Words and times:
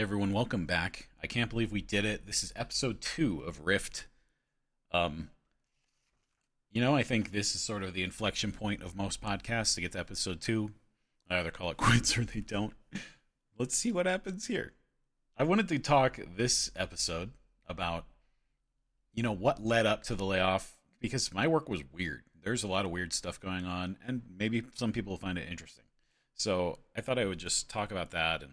everyone, 0.00 0.32
welcome 0.32 0.64
back. 0.64 1.08
I 1.24 1.26
can't 1.26 1.50
believe 1.50 1.72
we 1.72 1.82
did 1.82 2.04
it. 2.04 2.24
This 2.24 2.44
is 2.44 2.52
episode 2.54 3.00
two 3.00 3.40
of 3.40 3.66
RIF'd. 3.66 4.04
Um, 4.92 5.30
you 6.70 6.80
know, 6.80 6.94
I 6.94 7.02
think 7.02 7.32
this 7.32 7.52
is 7.56 7.60
sort 7.60 7.82
of 7.82 7.94
the 7.94 8.04
inflection 8.04 8.52
point 8.52 8.80
of 8.80 8.94
most 8.94 9.20
podcasts 9.20 9.74
to 9.74 9.80
get 9.80 9.92
to 9.92 9.98
episode 9.98 10.40
two. 10.40 10.70
I 11.28 11.40
either 11.40 11.50
call 11.50 11.72
it 11.72 11.76
quits 11.78 12.16
or 12.16 12.24
they 12.24 12.40
don't. 12.40 12.74
Let's 13.58 13.76
see 13.76 13.90
what 13.90 14.06
happens 14.06 14.46
here. 14.46 14.74
I 15.36 15.42
wanted 15.42 15.66
to 15.68 15.80
talk 15.80 16.20
this 16.36 16.70
episode 16.76 17.32
about, 17.68 18.04
you 19.12 19.24
know, 19.24 19.32
what 19.32 19.64
led 19.64 19.84
up 19.84 20.04
to 20.04 20.14
the 20.14 20.24
layoff 20.24 20.78
because 21.00 21.34
my 21.34 21.48
work 21.48 21.68
was 21.68 21.82
weird. 21.92 22.22
There's 22.40 22.62
a 22.62 22.68
lot 22.68 22.84
of 22.84 22.92
weird 22.92 23.12
stuff 23.12 23.40
going 23.40 23.64
on, 23.64 23.96
and 24.06 24.22
maybe 24.38 24.62
some 24.74 24.92
people 24.92 25.16
find 25.16 25.38
it 25.38 25.48
interesting. 25.50 25.86
So 26.34 26.78
I 26.96 27.00
thought 27.00 27.18
I 27.18 27.24
would 27.24 27.38
just 27.38 27.68
talk 27.68 27.90
about 27.90 28.12
that 28.12 28.44
and 28.44 28.52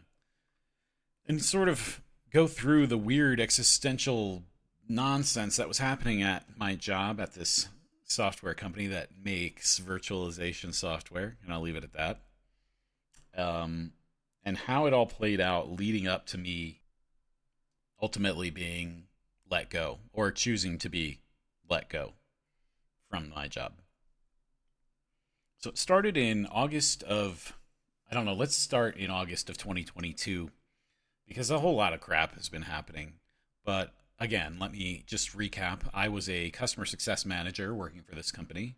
and 1.27 1.43
sort 1.43 1.69
of 1.69 2.01
go 2.31 2.47
through 2.47 2.87
the 2.87 2.97
weird 2.97 3.39
existential 3.39 4.43
nonsense 4.87 5.57
that 5.57 5.67
was 5.67 5.79
happening 5.79 6.21
at 6.21 6.45
my 6.57 6.75
job 6.75 7.19
at 7.19 7.33
this 7.33 7.69
software 8.03 8.53
company 8.53 8.87
that 8.87 9.09
makes 9.23 9.79
virtualization 9.79 10.73
software, 10.73 11.37
and 11.43 11.51
I'll 11.51 11.61
leave 11.61 11.75
it 11.75 11.83
at 11.83 11.93
that. 11.93 12.19
Um, 13.35 13.93
and 14.43 14.57
how 14.57 14.85
it 14.85 14.93
all 14.93 15.07
played 15.07 15.41
out 15.41 15.71
leading 15.71 16.07
up 16.07 16.27
to 16.27 16.37
me 16.37 16.81
ultimately 18.01 18.49
being 18.49 19.03
let 19.49 19.69
go 19.69 19.99
or 20.13 20.31
choosing 20.31 20.77
to 20.77 20.89
be 20.89 21.19
let 21.69 21.89
go 21.89 22.13
from 23.09 23.29
my 23.29 23.47
job. 23.47 23.73
So 25.57 25.71
it 25.71 25.77
started 25.77 26.15
in 26.15 26.45
August 26.47 27.01
of, 27.03 27.57
I 28.09 28.13
don't 28.13 28.25
know, 28.25 28.33
let's 28.33 28.55
start 28.55 28.97
in 28.97 29.09
August 29.09 29.49
of 29.49 29.57
2022 29.57 30.51
because 31.27 31.49
a 31.49 31.59
whole 31.59 31.75
lot 31.75 31.93
of 31.93 32.01
crap 32.01 32.35
has 32.35 32.49
been 32.49 32.63
happening. 32.63 33.13
But 33.63 33.93
again, 34.19 34.57
let 34.59 34.71
me 34.71 35.03
just 35.07 35.37
recap. 35.37 35.81
I 35.93 36.07
was 36.07 36.29
a 36.29 36.51
customer 36.51 36.85
success 36.85 37.25
manager 37.25 37.73
working 37.73 38.01
for 38.01 38.15
this 38.15 38.31
company, 38.31 38.75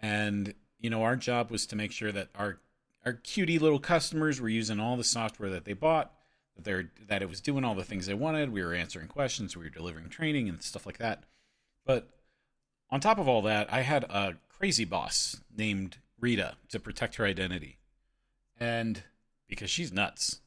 and 0.00 0.54
you 0.78 0.90
know 0.90 1.02
our 1.02 1.16
job 1.16 1.50
was 1.50 1.66
to 1.66 1.76
make 1.76 1.92
sure 1.92 2.12
that 2.12 2.28
our 2.34 2.60
our 3.04 3.14
cutie 3.14 3.58
little 3.58 3.78
customers 3.78 4.40
were 4.40 4.48
using 4.48 4.80
all 4.80 4.96
the 4.96 5.04
software 5.04 5.50
that 5.50 5.64
they 5.64 5.72
bought, 5.72 6.12
that 6.56 6.64
they're 6.64 6.90
that 7.06 7.22
it 7.22 7.28
was 7.28 7.40
doing 7.40 7.64
all 7.64 7.74
the 7.74 7.84
things 7.84 8.06
they 8.06 8.14
wanted. 8.14 8.52
We 8.52 8.62
were 8.62 8.74
answering 8.74 9.08
questions, 9.08 9.56
we 9.56 9.64
were 9.64 9.70
delivering 9.70 10.08
training 10.08 10.48
and 10.48 10.62
stuff 10.62 10.86
like 10.86 10.98
that. 10.98 11.24
But 11.84 12.08
on 12.90 13.00
top 13.00 13.18
of 13.18 13.28
all 13.28 13.42
that, 13.42 13.72
I 13.72 13.82
had 13.82 14.04
a 14.04 14.36
crazy 14.48 14.84
boss 14.84 15.40
named 15.54 15.98
Rita 16.20 16.56
to 16.70 16.80
protect 16.80 17.16
her 17.16 17.24
identity, 17.24 17.78
and 18.58 19.02
because 19.48 19.70
she's 19.70 19.92
nuts, 19.92 20.40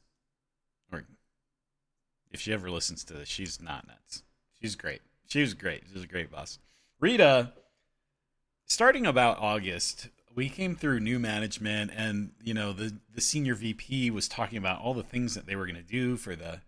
if 2.32 2.40
she 2.40 2.52
ever 2.52 2.70
listens 2.70 3.04
to 3.04 3.14
this, 3.14 3.28
she's 3.28 3.60
not 3.60 3.86
nuts. 3.86 4.22
She's 4.60 4.74
great. 4.74 5.02
She 5.28 5.40
was 5.40 5.54
great. 5.54 5.84
She's 5.92 6.02
a 6.02 6.06
great 6.06 6.30
boss. 6.30 6.58
Rita, 6.98 7.52
starting 8.66 9.06
about 9.06 9.38
August, 9.38 10.08
we 10.34 10.48
came 10.48 10.74
through 10.74 11.00
new 11.00 11.18
management, 11.18 11.90
and 11.94 12.32
you 12.42 12.54
know 12.54 12.72
the 12.72 12.96
the 13.14 13.20
senior 13.20 13.54
VP 13.54 14.10
was 14.10 14.28
talking 14.28 14.58
about 14.58 14.80
all 14.80 14.94
the 14.94 15.02
things 15.02 15.34
that 15.34 15.46
they 15.46 15.56
were 15.56 15.66
going 15.66 15.76
to 15.76 15.82
do 15.82 16.16
for 16.16 16.34
the 16.34 16.60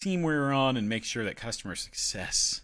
team 0.00 0.22
we 0.22 0.32
were 0.32 0.52
on, 0.52 0.76
and 0.76 0.88
make 0.88 1.04
sure 1.04 1.24
that 1.24 1.36
customer 1.36 1.74
success 1.74 2.62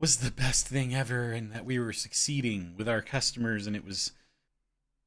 was 0.00 0.16
the 0.18 0.30
best 0.30 0.66
thing 0.66 0.94
ever, 0.94 1.32
and 1.32 1.52
that 1.52 1.64
we 1.64 1.78
were 1.78 1.92
succeeding 1.92 2.74
with 2.76 2.88
our 2.88 3.02
customers, 3.02 3.66
and 3.66 3.76
it 3.76 3.84
was 3.84 4.12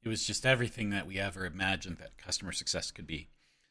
it 0.02 0.08
was 0.08 0.26
just 0.26 0.46
everything 0.46 0.90
that 0.90 1.06
we 1.06 1.18
ever 1.18 1.44
imagined 1.44 1.98
that 1.98 2.18
customer 2.18 2.52
success 2.52 2.90
could 2.90 3.06
be. 3.06 3.28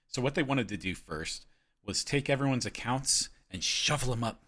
So 0.07 0.21
what 0.21 0.35
they 0.35 0.43
wanted 0.43 0.67
to 0.69 0.77
do 0.77 0.93
first 0.93 1.45
was 1.85 2.03
take 2.03 2.29
everyone's 2.29 2.65
accounts 2.65 3.29
and 3.51 3.63
shuffle 3.63 4.11
them 4.11 4.23
up. 4.23 4.41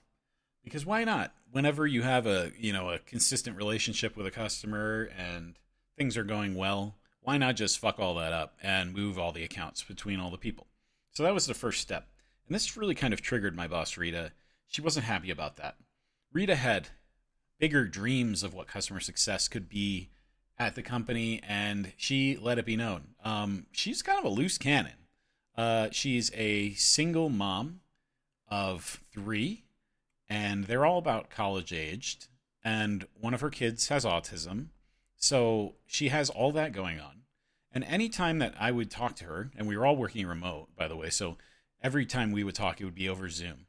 Because 0.64 0.86
why 0.86 1.04
not? 1.04 1.34
Whenever 1.52 1.86
you 1.86 2.02
have 2.02 2.26
a, 2.26 2.52
you 2.58 2.74
know, 2.74 2.90
a 2.90 3.00
consistent 3.00 3.58
relationship 3.58 4.16
with 4.16 4.26
a 4.26 4.32
customer 4.32 5.10
and 5.18 5.56
things 5.98 6.18
are 6.18 6.24
going 6.24 6.56
well, 6.56 6.96
why 7.22 7.38
not 7.38 7.56
just 7.56 7.80
fuck 7.80 8.00
all 8.00 8.16
that 8.16 8.34
up 8.34 8.58
and 8.62 8.94
move 8.94 9.20
all 9.20 9.32
the 9.32 9.44
accounts 9.44 9.84
between 9.84 10.20
all 10.20 10.32
the 10.32 10.38
people? 10.38 10.68
So 11.12 11.24
that 11.24 11.34
was 11.34 11.46
the 11.46 11.54
first 11.54 11.82
step. 11.82 12.08
And 12.48 12.56
this 12.56 12.76
really 12.76 12.96
kind 12.96 13.14
of 13.14 13.22
triggered 13.22 13.56
my 13.56 13.68
boss, 13.68 13.98
Rita. 13.98 14.32
She 14.68 14.82
wasn't 14.82 15.06
happy 15.06 15.30
about 15.30 15.58
that. 15.58 15.76
Rita 16.32 16.56
had 16.56 16.90
bigger 17.60 17.86
dreams 17.86 18.44
of 18.44 18.54
what 18.54 18.68
customer 18.68 19.00
success 19.00 19.48
could 19.48 19.70
be 19.70 20.10
at 20.58 20.76
the 20.76 20.82
company, 20.82 21.42
and 21.48 21.94
she 21.98 22.38
let 22.38 22.58
it 22.58 22.66
be 22.66 22.76
known. 22.76 23.16
Um, 23.24 23.68
she's 23.72 24.02
kind 24.02 24.20
of 24.20 24.26
a 24.26 24.30
loose 24.30 24.58
cannon. 24.58 24.94
Uh, 25.56 25.90
she's 25.92 26.32
a 26.34 26.74
single 26.74 27.30
mom 27.30 27.82
of 28.50 29.02
three, 29.12 29.66
and 30.30 30.66
they're 30.66 30.86
all 30.86 30.98
about 30.98 31.30
college 31.30 31.74
aged. 31.74 32.28
And 32.64 33.06
one 33.20 33.34
of 33.34 33.42
her 33.42 33.50
kids 33.50 33.90
has 33.90 34.06
autism. 34.06 34.68
So 35.16 35.76
she 35.86 36.10
has 36.10 36.30
all 36.30 36.52
that 36.54 36.72
going 36.72 37.00
on. 37.00 37.22
And 37.74 37.84
anytime 37.86 38.40
that 38.40 38.54
I 38.60 38.72
would 38.72 38.92
talk 38.92 39.16
to 39.18 39.26
her, 39.26 39.52
and 39.56 39.68
we 39.68 39.76
were 39.76 39.86
all 39.86 39.96
working 39.96 40.28
remote, 40.28 40.70
by 40.78 40.88
the 40.88 40.96
way, 40.96 41.10
so 41.10 41.38
every 41.82 42.06
time 42.06 42.32
we 42.32 42.44
would 42.44 42.56
talk, 42.56 42.80
it 42.80 42.86
would 42.86 42.96
be 42.96 43.10
over 43.10 43.30
Zoom. 43.30 43.66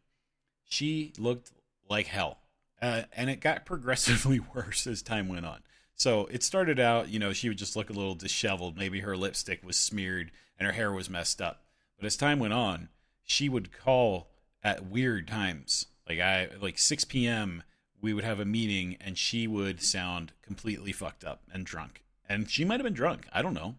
She 0.65 1.13
looked 1.19 1.53
like 1.89 2.07
hell. 2.07 2.39
Uh, 2.83 3.03
and 3.17 3.31
it 3.31 3.41
got 3.41 3.65
progressively 3.67 4.41
worse 4.55 4.87
as 4.87 5.03
time 5.03 5.29
went 5.29 5.47
on. 5.47 5.61
So 5.97 6.27
it 6.27 6.43
started 6.43 6.81
out, 6.81 7.09
you 7.09 7.19
know, 7.19 7.33
she 7.33 7.49
would 7.49 7.59
just 7.59 7.77
look 7.77 7.89
a 7.89 7.95
little 7.95 8.15
disheveled. 8.15 8.77
Maybe 8.77 9.01
her 9.01 9.17
lipstick 9.17 9.65
was 9.65 9.77
smeared 9.77 10.33
and 10.59 10.67
her 10.67 10.73
hair 10.73 10.93
was 10.93 11.09
messed 11.09 11.41
up. 11.41 11.64
But 11.97 12.07
as 12.07 12.17
time 12.17 12.39
went 12.39 12.53
on, 12.53 12.89
she 13.23 13.49
would 13.49 13.73
call 13.73 14.29
at 14.63 14.87
weird 14.87 15.29
times. 15.29 15.87
Like 16.09 16.21
I 16.21 16.49
like 16.61 16.79
6 16.79 17.05
p.m. 17.05 17.63
we 18.01 18.13
would 18.13 18.25
have 18.25 18.41
a 18.41 18.45
meeting 18.45 18.97
and 19.01 19.17
she 19.17 19.47
would 19.47 19.83
sound 19.83 20.33
completely 20.43 20.93
fucked 20.93 21.25
up 21.25 21.43
and 21.53 21.65
drunk. 21.65 22.03
And 22.29 22.51
she 22.51 22.65
might 22.65 22.81
have 22.81 22.85
been 22.85 22.95
drunk. 22.95 23.27
I 23.33 23.43
don't 23.43 23.55
know. 23.55 23.77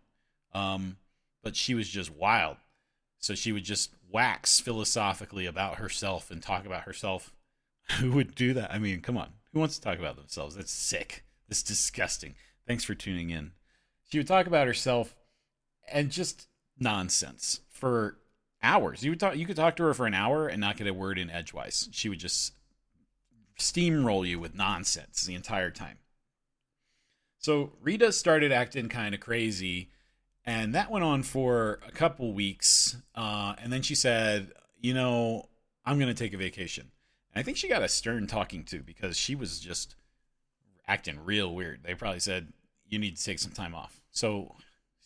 Um, 0.53 0.97
but 1.43 1.55
she 1.55 1.73
was 1.73 1.89
just 1.89 2.11
wild. 2.11 2.57
So 3.19 3.35
she 3.35 3.51
would 3.51 3.63
just 3.63 3.91
wax 4.11 4.59
philosophically 4.59 5.45
about 5.45 5.75
herself 5.75 6.29
and 6.29 6.41
talk 6.41 6.65
about 6.65 6.83
herself. 6.83 7.33
Who 7.99 8.11
would 8.13 8.35
do 8.35 8.53
that? 8.53 8.71
I 8.71 8.79
mean, 8.79 9.01
come 9.01 9.17
on. 9.17 9.29
Who 9.53 9.59
wants 9.59 9.75
to 9.77 9.81
talk 9.81 9.99
about 9.99 10.15
themselves? 10.15 10.55
That's 10.55 10.71
sick. 10.71 11.23
That's 11.47 11.63
disgusting. 11.63 12.35
Thanks 12.67 12.83
for 12.83 12.95
tuning 12.95 13.29
in. 13.29 13.51
She 14.11 14.17
would 14.17 14.27
talk 14.27 14.47
about 14.47 14.67
herself 14.67 15.15
and 15.91 16.11
just 16.11 16.47
nonsense 16.79 17.61
for 17.69 18.17
hours. 18.61 19.03
You 19.03 19.11
would 19.11 19.19
talk 19.19 19.37
you 19.37 19.45
could 19.45 19.55
talk 19.55 19.75
to 19.77 19.83
her 19.83 19.93
for 19.93 20.07
an 20.07 20.13
hour 20.13 20.47
and 20.47 20.59
not 20.59 20.77
get 20.77 20.87
a 20.87 20.93
word 20.93 21.17
in 21.17 21.29
edgewise. 21.29 21.87
She 21.91 22.09
would 22.09 22.19
just 22.19 22.53
steamroll 23.57 24.27
you 24.27 24.39
with 24.39 24.55
nonsense 24.55 25.23
the 25.23 25.35
entire 25.35 25.71
time. 25.71 25.99
So 27.37 27.73
Rita 27.81 28.11
started 28.11 28.51
acting 28.51 28.89
kind 28.89 29.13
of 29.13 29.21
crazy, 29.21 29.91
and 30.45 30.73
that 30.73 30.89
went 30.89 31.05
on 31.05 31.23
for 31.23 31.79
a 31.87 31.91
couple 31.91 32.33
weeks. 32.33 32.97
Uh, 33.13 33.53
and 33.61 33.71
then 33.71 33.81
she 33.81 33.95
said, 33.95 34.51
"You 34.79 34.93
know, 34.93 35.49
I'm 35.85 35.99
going 35.99 36.13
to 36.13 36.23
take 36.23 36.33
a 36.33 36.37
vacation." 36.37 36.91
And 37.33 37.39
I 37.39 37.43
think 37.43 37.57
she 37.57 37.67
got 37.67 37.83
a 37.83 37.87
stern 37.87 38.27
talking 38.27 38.63
to 38.65 38.79
because 38.81 39.15
she 39.15 39.35
was 39.35 39.59
just 39.59 39.95
acting 40.87 41.23
real 41.23 41.53
weird. 41.53 41.83
They 41.83 41.93
probably 41.93 42.19
said, 42.19 42.51
"You 42.87 42.97
need 42.99 43.15
to 43.15 43.23
take 43.23 43.39
some 43.39 43.51
time 43.51 43.75
off." 43.75 44.01
So 44.11 44.55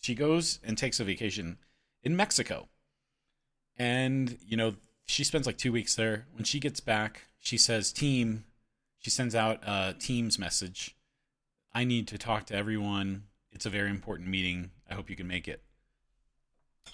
she 0.02 0.16
goes 0.16 0.60
and 0.64 0.78
takes 0.78 1.00
a 1.00 1.04
vacation 1.04 1.58
in 2.04 2.16
Mexico. 2.16 2.68
And, 3.78 4.38
you 4.46 4.58
know, 4.58 4.76
she 5.06 5.24
spends 5.24 5.48
like 5.48 5.58
two 5.58 5.72
weeks 5.72 5.96
there. 5.96 6.28
When 6.34 6.44
she 6.44 6.60
gets 6.60 6.80
back, 6.80 7.24
she 7.40 7.58
says, 7.58 7.92
Team, 7.92 8.46
she 9.00 9.10
sends 9.10 9.36
out 9.36 9.62
a 9.66 9.96
Teams 9.98 10.38
message. 10.38 10.96
I 11.74 11.84
need 11.84 12.08
to 12.10 12.18
talk 12.18 12.46
to 12.48 12.56
everyone. 12.56 13.24
It's 13.52 13.66
a 13.66 13.70
very 13.70 13.90
important 13.90 14.30
meeting. 14.30 14.72
I 14.90 14.96
hope 14.96 15.10
you 15.10 15.16
can 15.16 15.28
make 15.28 15.48
it. 15.48 15.64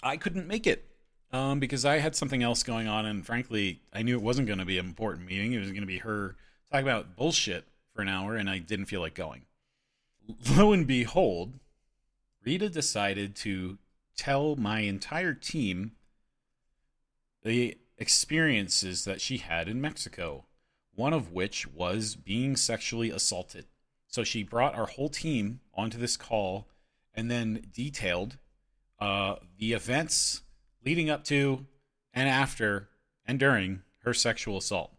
I 0.03 0.17
couldn't 0.17 0.47
make 0.47 0.67
it 0.67 0.85
um, 1.31 1.59
because 1.59 1.85
I 1.85 1.97
had 1.97 2.15
something 2.15 2.43
else 2.43 2.63
going 2.63 2.87
on. 2.87 3.05
And 3.05 3.25
frankly, 3.25 3.81
I 3.93 4.01
knew 4.01 4.15
it 4.15 4.23
wasn't 4.23 4.47
going 4.47 4.59
to 4.59 4.65
be 4.65 4.77
an 4.77 4.85
important 4.85 5.27
meeting. 5.27 5.53
It 5.53 5.59
was 5.59 5.71
going 5.71 5.81
to 5.81 5.87
be 5.87 5.99
her 5.99 6.35
talking 6.71 6.87
about 6.87 7.15
bullshit 7.15 7.65
for 7.93 8.01
an 8.01 8.09
hour, 8.09 8.35
and 8.35 8.49
I 8.49 8.59
didn't 8.59 8.85
feel 8.85 9.01
like 9.01 9.15
going. 9.15 9.43
Lo 10.55 10.71
and 10.73 10.85
behold, 10.85 11.59
Rita 12.45 12.69
decided 12.69 13.35
to 13.37 13.79
tell 14.15 14.55
my 14.55 14.81
entire 14.81 15.33
team 15.33 15.93
the 17.43 17.77
experiences 17.97 19.03
that 19.05 19.19
she 19.19 19.37
had 19.37 19.67
in 19.67 19.81
Mexico, 19.81 20.45
one 20.93 21.13
of 21.13 21.31
which 21.31 21.67
was 21.67 22.15
being 22.15 22.55
sexually 22.55 23.09
assaulted. 23.09 23.65
So 24.07 24.23
she 24.23 24.43
brought 24.43 24.75
our 24.75 24.85
whole 24.85 25.09
team 25.09 25.59
onto 25.73 25.97
this 25.97 26.17
call 26.17 26.67
and 27.13 27.31
then 27.31 27.67
detailed 27.73 28.37
uh, 28.99 29.35
the 29.57 29.73
events 29.73 30.43
leading 30.85 31.09
up 31.09 31.23
to 31.25 31.65
and 32.13 32.29
after 32.29 32.89
and 33.25 33.39
during 33.39 33.81
her 34.03 34.13
sexual 34.13 34.57
assault. 34.57 34.91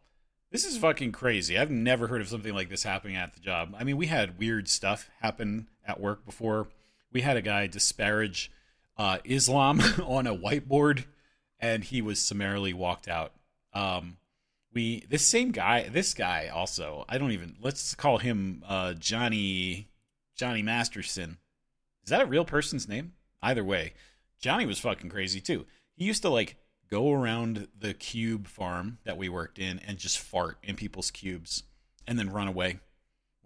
This 0.51 0.65
is 0.65 0.79
fucking 0.79 1.13
crazy. 1.13 1.59
I've 1.59 1.71
never 1.71 2.09
heard 2.09 2.21
of 2.21 2.29
something 2.29 2.55
like 2.55 2.69
this 2.69 2.83
happening 2.83 3.17
at 3.17 3.35
the 3.35 3.41
job. 3.41 3.75
I 3.79 3.85
mean, 3.85 3.97
we 3.97 4.07
had 4.07 4.39
weird 4.39 4.69
stuff 4.69 5.09
happen 5.21 5.69
at 5.87 6.01
work 6.01 6.25
before. 6.25 6.69
We 7.13 7.21
had 7.23 7.37
a 7.37 7.43
guy 7.43 7.67
disparage 7.67 8.51
uh, 8.97 9.19
Islam 9.25 9.81
on 10.05 10.27
a 10.27 10.37
whiteboard 10.37 11.05
and 11.59 11.85
he 11.85 12.03
was 12.03 12.21
summarily 12.21 12.73
walked 12.73 13.09
out. 13.09 13.33
Um, 13.73 14.19
we 14.73 15.05
this 15.09 15.27
same 15.27 15.53
guy, 15.53 15.89
this 15.89 16.15
guy 16.15 16.49
also. 16.49 17.05
I 17.09 17.19
don't 17.19 17.33
even 17.33 17.57
let's 17.61 17.95
call 17.95 18.19
him 18.19 18.63
uh, 18.67 18.95
Johnny 18.95 19.89
Johnny 20.37 20.63
Masterson. 20.63 21.39
Is 22.05 22.11
that 22.11 22.23
a 22.23 22.27
real 22.27 22.45
person's 22.45 22.89
name? 22.89 23.13
Either 23.43 23.65
way, 23.65 23.95
Johnny 24.41 24.67
was 24.67 24.79
fucking 24.79 25.11
crazy 25.11 25.41
too. 25.41 25.67
He 25.95 26.05
used 26.05 26.23
to 26.23 26.29
like 26.29 26.57
go 26.91 27.13
around 27.13 27.69
the 27.77 27.95
cube 27.95 28.47
farm 28.47 28.99
that 29.05 29.17
we 29.17 29.29
worked 29.29 29.59
in 29.59 29.81
and 29.87 29.99
just 29.99 30.19
fart 30.19 30.59
in 30.63 30.77
people's 30.77 31.11
cubes 31.11 31.65
and 32.07 32.19
then 32.19 32.31
run 32.31 32.49
away. 32.49 32.79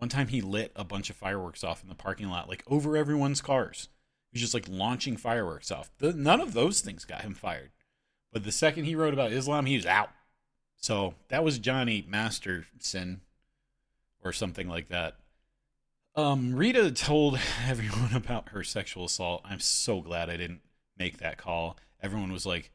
One 0.01 0.09
time 0.09 0.29
he 0.29 0.41
lit 0.41 0.73
a 0.75 0.83
bunch 0.83 1.11
of 1.11 1.17
fireworks 1.17 1.63
off 1.63 1.83
in 1.83 1.91
the 1.91 1.95
parking 1.95 2.31
lot, 2.31 2.49
like 2.49 2.65
over 2.67 2.97
everyone's 2.97 3.43
cars. 3.43 3.91
He 4.31 4.37
was 4.37 4.41
just 4.41 4.55
like 4.55 4.65
launching 4.67 5.19
fireworks 5.19 5.71
off. 5.71 5.91
The, 5.99 6.15
none 6.15 6.41
of 6.41 6.55
those 6.55 6.81
things 6.81 7.05
got 7.05 7.21
him 7.21 7.35
fired. 7.35 7.71
But 8.33 8.45
the 8.45 8.51
second 8.51 8.85
he 8.87 8.95
wrote 8.95 9.13
about 9.13 9.31
Islam, 9.31 9.67
he 9.67 9.77
was 9.77 9.85
out. 9.85 10.09
So 10.75 11.17
that 11.29 11.45
was 11.45 11.59
Johnny 11.59 12.03
Masterson 12.09 13.21
or 14.25 14.33
something 14.33 14.69
like 14.69 14.89
that. 14.89 15.17
Um, 16.17 16.55
Rita 16.55 16.93
told 16.93 17.39
everyone 17.69 18.15
about 18.15 18.49
her 18.51 18.65
sexual 18.65 19.05
assault. 19.05 19.43
I'm 19.45 19.61
so 19.61 20.01
glad 20.01 20.31
I 20.31 20.39
didn't 20.39 20.63
make 20.97 21.19
that 21.19 21.37
call. 21.37 21.77
Everyone 22.03 22.33
was 22.33 22.47
like, 22.47 22.71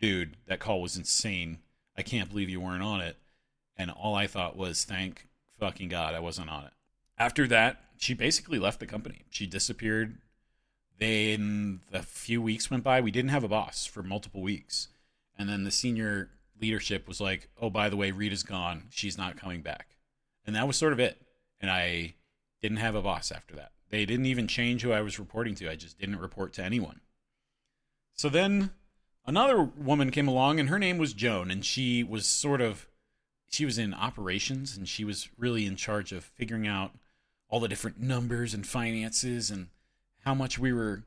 dude, 0.00 0.38
that 0.46 0.58
call 0.58 0.80
was 0.80 0.96
insane. 0.96 1.58
I 1.98 2.00
can't 2.00 2.30
believe 2.30 2.48
you 2.48 2.62
weren't 2.62 2.82
on 2.82 3.02
it. 3.02 3.18
And 3.76 3.90
all 3.90 4.14
I 4.14 4.26
thought 4.26 4.56
was, 4.56 4.84
thank 4.86 5.28
fucking 5.62 5.88
God 5.88 6.12
I 6.12 6.18
wasn't 6.18 6.50
on 6.50 6.64
it. 6.64 6.72
After 7.16 7.46
that, 7.46 7.84
she 7.96 8.14
basically 8.14 8.58
left 8.58 8.80
the 8.80 8.86
company. 8.86 9.22
She 9.30 9.46
disappeared. 9.46 10.18
Then 10.98 11.82
a 11.92 12.02
few 12.02 12.42
weeks 12.42 12.68
went 12.68 12.82
by. 12.82 13.00
We 13.00 13.12
didn't 13.12 13.30
have 13.30 13.44
a 13.44 13.48
boss 13.48 13.86
for 13.86 14.02
multiple 14.02 14.42
weeks. 14.42 14.88
And 15.38 15.48
then 15.48 15.62
the 15.62 15.70
senior 15.70 16.30
leadership 16.60 17.06
was 17.06 17.20
like, 17.20 17.48
oh, 17.60 17.70
by 17.70 17.88
the 17.88 17.96
way, 17.96 18.10
Rita's 18.10 18.42
gone. 18.42 18.88
She's 18.90 19.16
not 19.16 19.36
coming 19.36 19.62
back. 19.62 19.94
And 20.44 20.56
that 20.56 20.66
was 20.66 20.76
sort 20.76 20.92
of 20.92 20.98
it. 20.98 21.22
And 21.60 21.70
I 21.70 22.14
didn't 22.60 22.78
have 22.78 22.96
a 22.96 23.02
boss 23.02 23.30
after 23.30 23.54
that. 23.54 23.70
They 23.88 24.04
didn't 24.04 24.26
even 24.26 24.48
change 24.48 24.82
who 24.82 24.90
I 24.90 25.00
was 25.00 25.20
reporting 25.20 25.54
to. 25.56 25.70
I 25.70 25.76
just 25.76 25.96
didn't 25.96 26.18
report 26.18 26.54
to 26.54 26.64
anyone. 26.64 27.02
So 28.14 28.28
then 28.28 28.70
another 29.24 29.62
woman 29.62 30.10
came 30.10 30.26
along, 30.26 30.58
and 30.58 30.68
her 30.68 30.78
name 30.80 30.98
was 30.98 31.12
Joan, 31.12 31.52
and 31.52 31.64
she 31.64 32.02
was 32.02 32.26
sort 32.26 32.60
of 32.60 32.88
she 33.52 33.64
was 33.64 33.78
in 33.78 33.94
operations, 33.94 34.76
and 34.76 34.88
she 34.88 35.04
was 35.04 35.28
really 35.38 35.66
in 35.66 35.76
charge 35.76 36.12
of 36.12 36.24
figuring 36.24 36.66
out 36.66 36.92
all 37.48 37.60
the 37.60 37.68
different 37.68 38.00
numbers 38.00 38.54
and 38.54 38.66
finances 38.66 39.50
and 39.50 39.68
how 40.24 40.34
much 40.34 40.58
we 40.58 40.72
were 40.72 41.04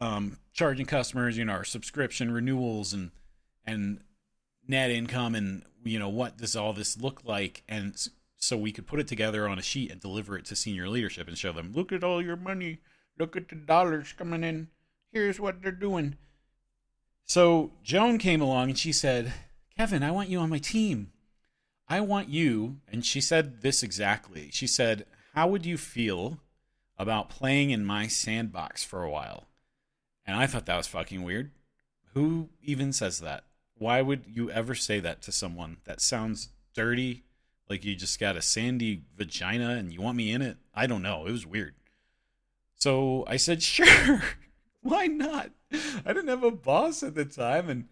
um, 0.00 0.38
charging 0.52 0.84
customers, 0.84 1.38
you 1.38 1.44
know, 1.44 1.52
our 1.52 1.64
subscription 1.64 2.30
renewals 2.30 2.92
and 2.92 3.10
and 3.64 4.00
net 4.68 4.90
income, 4.90 5.34
and 5.34 5.62
you 5.84 5.98
know 5.98 6.08
what 6.08 6.36
does 6.36 6.54
all 6.54 6.72
this 6.72 7.00
look 7.00 7.22
like, 7.24 7.62
and 7.68 8.08
so 8.36 8.56
we 8.56 8.72
could 8.72 8.86
put 8.86 9.00
it 9.00 9.08
together 9.08 9.48
on 9.48 9.58
a 9.58 9.62
sheet 9.62 9.90
and 9.90 10.00
deliver 10.00 10.36
it 10.36 10.44
to 10.44 10.54
senior 10.54 10.88
leadership 10.88 11.26
and 11.26 11.38
show 11.38 11.52
them, 11.52 11.72
look 11.74 11.90
at 11.90 12.04
all 12.04 12.22
your 12.22 12.36
money, 12.36 12.78
look 13.18 13.36
at 13.36 13.48
the 13.48 13.56
dollars 13.56 14.12
coming 14.12 14.44
in, 14.44 14.68
here's 15.12 15.40
what 15.40 15.62
they're 15.62 15.72
doing. 15.72 16.16
So 17.24 17.72
Joan 17.82 18.18
came 18.18 18.40
along 18.42 18.68
and 18.68 18.78
she 18.78 18.92
said, 18.92 19.32
Kevin, 19.76 20.02
I 20.02 20.10
want 20.10 20.28
you 20.28 20.38
on 20.38 20.50
my 20.50 20.58
team. 20.58 21.12
I 21.88 22.00
want 22.00 22.28
you, 22.28 22.78
and 22.90 23.04
she 23.04 23.20
said 23.20 23.62
this 23.62 23.82
exactly. 23.82 24.50
She 24.52 24.66
said, 24.66 25.06
How 25.34 25.46
would 25.48 25.64
you 25.64 25.76
feel 25.76 26.38
about 26.98 27.30
playing 27.30 27.70
in 27.70 27.84
my 27.84 28.08
sandbox 28.08 28.82
for 28.84 29.02
a 29.02 29.10
while? 29.10 29.44
And 30.26 30.36
I 30.36 30.46
thought 30.46 30.66
that 30.66 30.76
was 30.76 30.88
fucking 30.88 31.22
weird. 31.22 31.52
Who 32.14 32.48
even 32.62 32.92
says 32.92 33.20
that? 33.20 33.44
Why 33.78 34.02
would 34.02 34.24
you 34.26 34.50
ever 34.50 34.74
say 34.74 35.00
that 35.00 35.22
to 35.22 35.32
someone? 35.32 35.76
That 35.84 36.00
sounds 36.00 36.48
dirty, 36.74 37.24
like 37.68 37.84
you 37.84 37.94
just 37.94 38.18
got 38.18 38.36
a 38.36 38.42
sandy 38.42 39.02
vagina 39.16 39.70
and 39.70 39.92
you 39.92 40.00
want 40.00 40.16
me 40.16 40.32
in 40.32 40.42
it. 40.42 40.56
I 40.74 40.86
don't 40.86 41.02
know. 41.02 41.26
It 41.26 41.32
was 41.32 41.46
weird. 41.46 41.74
So 42.74 43.24
I 43.28 43.36
said, 43.36 43.62
Sure. 43.62 44.22
Why 44.82 45.06
not? 45.06 45.50
I 45.72 46.12
didn't 46.12 46.28
have 46.28 46.44
a 46.44 46.50
boss 46.50 47.02
at 47.02 47.14
the 47.14 47.24
time. 47.24 47.68
And, 47.68 47.88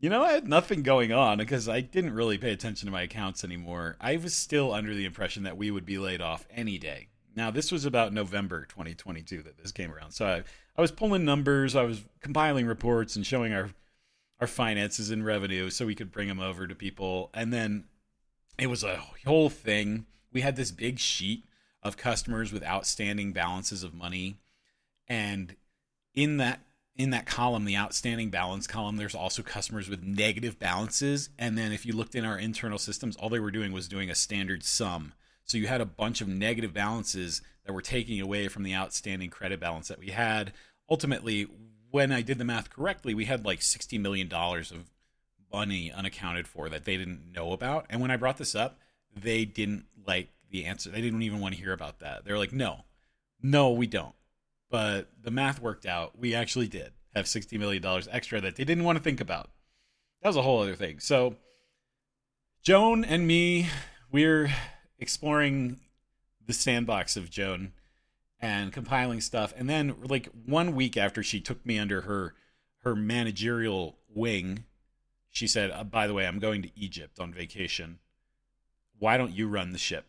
you 0.00 0.10
know, 0.10 0.22
I 0.22 0.32
had 0.32 0.46
nothing 0.48 0.82
going 0.82 1.12
on 1.12 1.38
because 1.38 1.68
I 1.68 1.80
didn't 1.80 2.14
really 2.14 2.38
pay 2.38 2.52
attention 2.52 2.86
to 2.86 2.92
my 2.92 3.02
accounts 3.02 3.44
anymore. 3.44 3.96
I 4.00 4.16
was 4.16 4.34
still 4.34 4.72
under 4.72 4.94
the 4.94 5.04
impression 5.04 5.44
that 5.44 5.56
we 5.56 5.70
would 5.70 5.86
be 5.86 5.98
laid 5.98 6.20
off 6.20 6.46
any 6.50 6.78
day. 6.78 7.08
Now, 7.34 7.50
this 7.50 7.70
was 7.70 7.84
about 7.84 8.12
November 8.12 8.64
2022 8.66 9.42
that 9.42 9.58
this 9.58 9.72
came 9.72 9.92
around. 9.92 10.12
So 10.12 10.26
I, 10.26 10.42
I 10.76 10.80
was 10.80 10.90
pulling 10.90 11.24
numbers, 11.24 11.76
I 11.76 11.82
was 11.82 12.04
compiling 12.20 12.66
reports 12.66 13.16
and 13.16 13.26
showing 13.26 13.52
our 13.52 13.70
our 14.40 14.46
finances 14.46 15.10
and 15.10 15.24
revenue 15.24 15.70
so 15.70 15.86
we 15.86 15.94
could 15.94 16.12
bring 16.12 16.28
them 16.28 16.40
over 16.40 16.66
to 16.66 16.74
people. 16.74 17.30
And 17.32 17.52
then 17.52 17.84
it 18.58 18.66
was 18.66 18.84
a 18.84 19.00
whole 19.26 19.48
thing. 19.48 20.06
We 20.32 20.42
had 20.42 20.56
this 20.56 20.70
big 20.70 20.98
sheet 20.98 21.44
of 21.82 21.96
customers 21.96 22.52
with 22.52 22.64
outstanding 22.64 23.32
balances 23.32 23.82
of 23.82 23.94
money. 23.94 24.36
And 25.08 25.56
in 26.14 26.36
that 26.38 26.60
in 26.98 27.10
that 27.10 27.26
column, 27.26 27.64
the 27.64 27.76
outstanding 27.76 28.30
balance 28.30 28.66
column, 28.66 28.96
there's 28.96 29.14
also 29.14 29.42
customers 29.42 29.88
with 29.88 30.02
negative 30.02 30.58
balances. 30.58 31.28
And 31.38 31.56
then 31.56 31.72
if 31.72 31.84
you 31.84 31.92
looked 31.92 32.14
in 32.14 32.24
our 32.24 32.38
internal 32.38 32.78
systems, 32.78 33.16
all 33.16 33.28
they 33.28 33.40
were 33.40 33.50
doing 33.50 33.72
was 33.72 33.88
doing 33.88 34.10
a 34.10 34.14
standard 34.14 34.64
sum. 34.64 35.12
So 35.44 35.58
you 35.58 35.66
had 35.66 35.80
a 35.80 35.86
bunch 35.86 36.20
of 36.20 36.28
negative 36.28 36.72
balances 36.72 37.42
that 37.64 37.72
were 37.72 37.82
taking 37.82 38.20
away 38.20 38.48
from 38.48 38.62
the 38.62 38.74
outstanding 38.74 39.30
credit 39.30 39.60
balance 39.60 39.88
that 39.88 39.98
we 39.98 40.08
had. 40.08 40.52
Ultimately, 40.88 41.46
when 41.90 42.12
I 42.12 42.22
did 42.22 42.38
the 42.38 42.44
math 42.44 42.70
correctly, 42.70 43.14
we 43.14 43.26
had 43.26 43.44
like 43.44 43.60
$60 43.60 44.00
million 44.00 44.32
of 44.32 44.90
money 45.52 45.92
unaccounted 45.92 46.48
for 46.48 46.68
that 46.68 46.84
they 46.84 46.96
didn't 46.96 47.32
know 47.32 47.52
about. 47.52 47.86
And 47.90 48.00
when 48.00 48.10
I 48.10 48.16
brought 48.16 48.38
this 48.38 48.54
up, 48.54 48.78
they 49.14 49.44
didn't 49.44 49.86
like 50.06 50.30
the 50.50 50.64
answer. 50.64 50.90
They 50.90 51.00
didn't 51.00 51.22
even 51.22 51.40
want 51.40 51.54
to 51.54 51.60
hear 51.60 51.72
about 51.72 52.00
that. 52.00 52.24
They're 52.24 52.38
like, 52.38 52.52
no, 52.52 52.84
no, 53.42 53.70
we 53.70 53.86
don't 53.86 54.15
but 54.70 55.08
the 55.22 55.30
math 55.30 55.60
worked 55.60 55.86
out. 55.86 56.18
We 56.18 56.34
actually 56.34 56.68
did 56.68 56.92
have 57.14 57.26
$60 57.26 57.58
million 57.58 57.84
extra 58.10 58.40
that 58.40 58.56
they 58.56 58.64
didn't 58.64 58.84
want 58.84 58.98
to 58.98 59.04
think 59.04 59.20
about. 59.20 59.50
That 60.22 60.28
was 60.28 60.36
a 60.36 60.42
whole 60.42 60.62
other 60.62 60.74
thing. 60.74 60.98
So, 61.00 61.36
Joan 62.62 63.04
and 63.04 63.26
me, 63.26 63.68
we're 64.10 64.50
exploring 64.98 65.80
the 66.44 66.52
sandbox 66.52 67.16
of 67.16 67.30
Joan 67.30 67.72
and 68.40 68.72
compiling 68.72 69.20
stuff. 69.20 69.54
And 69.56 69.68
then, 69.68 69.94
like, 70.02 70.28
one 70.44 70.74
week 70.74 70.96
after 70.96 71.22
she 71.22 71.40
took 71.40 71.64
me 71.64 71.78
under 71.78 72.02
her 72.02 72.34
her 72.86 72.94
managerial 72.94 73.98
wing, 74.08 74.64
she 75.28 75.48
said, 75.48 75.72
uh, 75.72 75.82
By 75.82 76.06
the 76.06 76.14
way, 76.14 76.26
I'm 76.26 76.38
going 76.38 76.62
to 76.62 76.70
Egypt 76.78 77.18
on 77.18 77.32
vacation. 77.32 77.98
Why 78.98 79.16
don't 79.16 79.32
you 79.32 79.48
run 79.48 79.72
the 79.72 79.78
ship? 79.78 80.06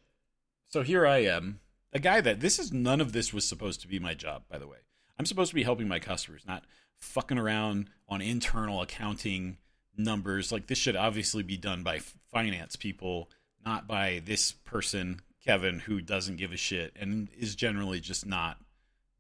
So 0.68 0.84
here 0.84 1.06
I 1.06 1.24
am 1.24 1.60
a 1.94 2.00
guy 2.00 2.22
that 2.22 2.40
this 2.40 2.60
is 2.60 2.72
none 2.72 3.02
of 3.02 3.14
this 3.14 3.34
was 3.34 3.48
supposed 3.48 3.82
to 3.82 3.88
be 3.88 4.00
my 4.00 4.14
job, 4.14 4.44
by 4.50 4.58
the 4.58 4.68
way. 4.68 4.78
I'm 5.18 5.26
supposed 5.26 5.50
to 5.50 5.56
be 5.56 5.64
helping 5.64 5.88
my 5.88 6.00
customers, 6.00 6.44
not 6.48 6.64
fucking 7.00 7.38
around 7.38 7.90
on 8.08 8.22
internal 8.22 8.82
accounting 8.82 9.58
numbers. 9.98 10.52
Like 10.52 10.68
this 10.68 10.78
should 10.78 10.96
obviously 10.96 11.44
be 11.44 11.58
done 11.58 11.84
by 11.84 12.00
finance 12.32 12.76
people, 12.76 13.30
not 13.66 13.88
by 13.88 14.22
this 14.26 14.52
person, 14.52 15.22
Kevin, 15.44 15.80
who 15.80 16.02
doesn't 16.02 16.38
give 16.38 16.52
a 16.52 16.58
shit 16.58 16.96
and 17.00 17.30
is 17.38 17.56
generally 17.56 18.00
just 18.00 18.26
not 18.26 18.58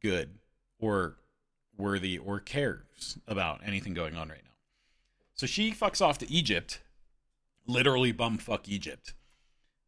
good 0.01 0.37
or 0.79 1.17
worthy 1.77 2.17
or 2.17 2.39
cares 2.39 3.17
about 3.27 3.61
anything 3.65 3.93
going 3.93 4.15
on 4.15 4.29
right 4.29 4.43
now. 4.43 4.51
So 5.33 5.45
she 5.45 5.71
fucks 5.71 6.01
off 6.01 6.17
to 6.19 6.31
Egypt, 6.31 6.81
literally 7.67 8.13
bumfuck 8.13 8.67
Egypt. 8.67 9.13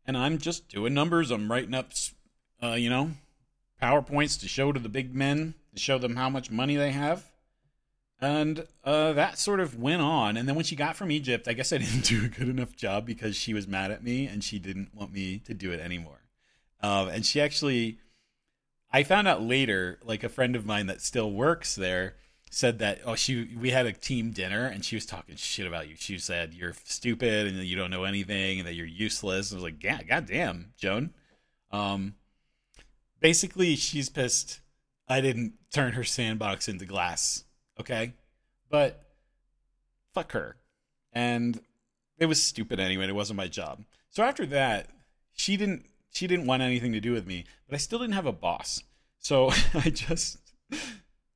And 0.05 0.17
I'm 0.17 0.38
just 0.38 0.69
doing 0.69 0.93
numbers. 0.93 1.31
I'm 1.31 1.51
writing 1.51 1.74
up 1.74 1.91
uh, 2.63 2.74
you 2.74 2.89
know, 2.89 3.12
PowerPoints 3.82 4.39
to 4.42 4.48
show 4.48 4.72
to 4.72 4.80
the 4.80 4.89
big 4.89 5.16
men, 5.16 5.54
to 5.74 5.80
show 5.80 5.98
them 5.98 6.16
how 6.16 6.30
much 6.30 6.51
money 6.51 6.75
they 6.75 6.92
have. 6.92 7.25
And 8.22 8.68
uh, 8.84 9.13
that 9.13 9.39
sort 9.39 9.62
of 9.62 9.80
went 9.80 10.01
on. 10.01 10.36
And 10.36 10.48
then 10.48 10.56
when 10.56 10.66
she 10.66 10.75
got 10.75 10.98
from 10.98 11.12
Egypt, 11.12 11.48
I 11.48 11.54
guess 11.54 11.72
I 11.72 11.78
didn't 11.80 12.06
do 12.06 12.25
a 12.25 12.28
good 12.28 12.50
enough 12.50 12.75
job 12.75 13.06
because 13.06 13.36
she 13.36 13.54
was 13.54 13.68
mad 13.68 13.92
at 13.92 14.04
me 14.04 14.28
and 14.28 14.44
she 14.44 14.60
didn't 14.60 14.94
want 14.94 15.13
me 15.13 15.39
to 15.39 15.54
do 15.54 15.72
it 15.72 15.80
anymore. 15.80 16.22
Um, 16.82 17.08
and 17.10 17.25
she 17.25 17.42
actually, 17.42 18.00
I 18.92 19.04
found 19.04 19.28
out 19.28 19.42
later, 19.42 20.00
like 20.04 20.24
a 20.24 20.30
friend 20.30 20.56
of 20.56 20.66
mine 20.66 20.88
that 20.88 21.01
still 21.01 21.32
works 21.32 21.75
there 21.75 22.16
said 22.51 22.80
that 22.80 23.00
oh 23.06 23.13
she 23.13 23.56
we 23.62 23.70
had 23.70 23.86
a 23.86 23.94
team 23.94 24.32
dinner 24.32 24.66
and 24.66 24.84
she 24.84 24.96
was 24.96 25.06
talking 25.06 25.36
shit 25.36 25.68
about 25.68 25.88
you. 25.88 25.96
She 25.98 26.18
said 26.18 26.54
you're 26.54 26.74
stupid 26.84 27.48
and 27.48 27.58
you 27.58 27.75
don't 27.75 27.92
know 27.92 28.06
anything 28.06 28.60
and 28.60 28.68
that 28.68 28.74
you're 28.74 28.88
useless. 28.88 29.51
I 29.51 29.56
was 29.56 29.63
like, 29.63 29.84
yeah, 29.84 30.01
goddamn, 30.04 30.74
Joan. 30.78 31.13
Um, 31.72 32.16
basically 33.19 33.75
she's 33.75 34.09
pissed 34.09 34.61
I 35.09 35.21
didn't 35.21 35.53
turn 35.73 35.93
her 35.93 36.03
sandbox 36.03 36.67
into 36.67 36.85
glass. 36.85 37.43
Okay? 37.79 38.13
But 38.69 39.03
fuck 40.13 40.33
her. 40.33 40.57
And 41.11 41.59
it 42.19 42.27
was 42.27 42.43
stupid 42.43 42.79
anyway, 42.79 43.07
it 43.07 43.15
wasn't 43.15 43.38
my 43.38 43.47
job. 43.47 43.83
So 44.11 44.23
after 44.23 44.45
that, 44.47 44.88
she 45.33 45.57
didn't 45.57 45.85
she 46.11 46.27
didn't 46.27 46.47
want 46.47 46.63
anything 46.63 46.91
to 46.93 46.99
do 46.99 47.11
with 47.11 47.27
me, 47.27 47.45
but 47.67 47.75
I 47.75 47.77
still 47.77 47.99
didn't 47.99 48.13
have 48.13 48.25
a 48.25 48.31
boss. 48.31 48.83
So 49.19 49.51
I 49.73 49.89
just 49.89 50.38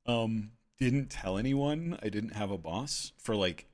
um 0.05 0.51
didn't 0.77 1.09
tell 1.09 1.37
anyone 1.37 1.97
I 2.03 2.09
didn't 2.09 2.33
have 2.35 2.51
a 2.51 2.57
boss 2.57 3.13
for 3.17 3.35
like 3.35 3.67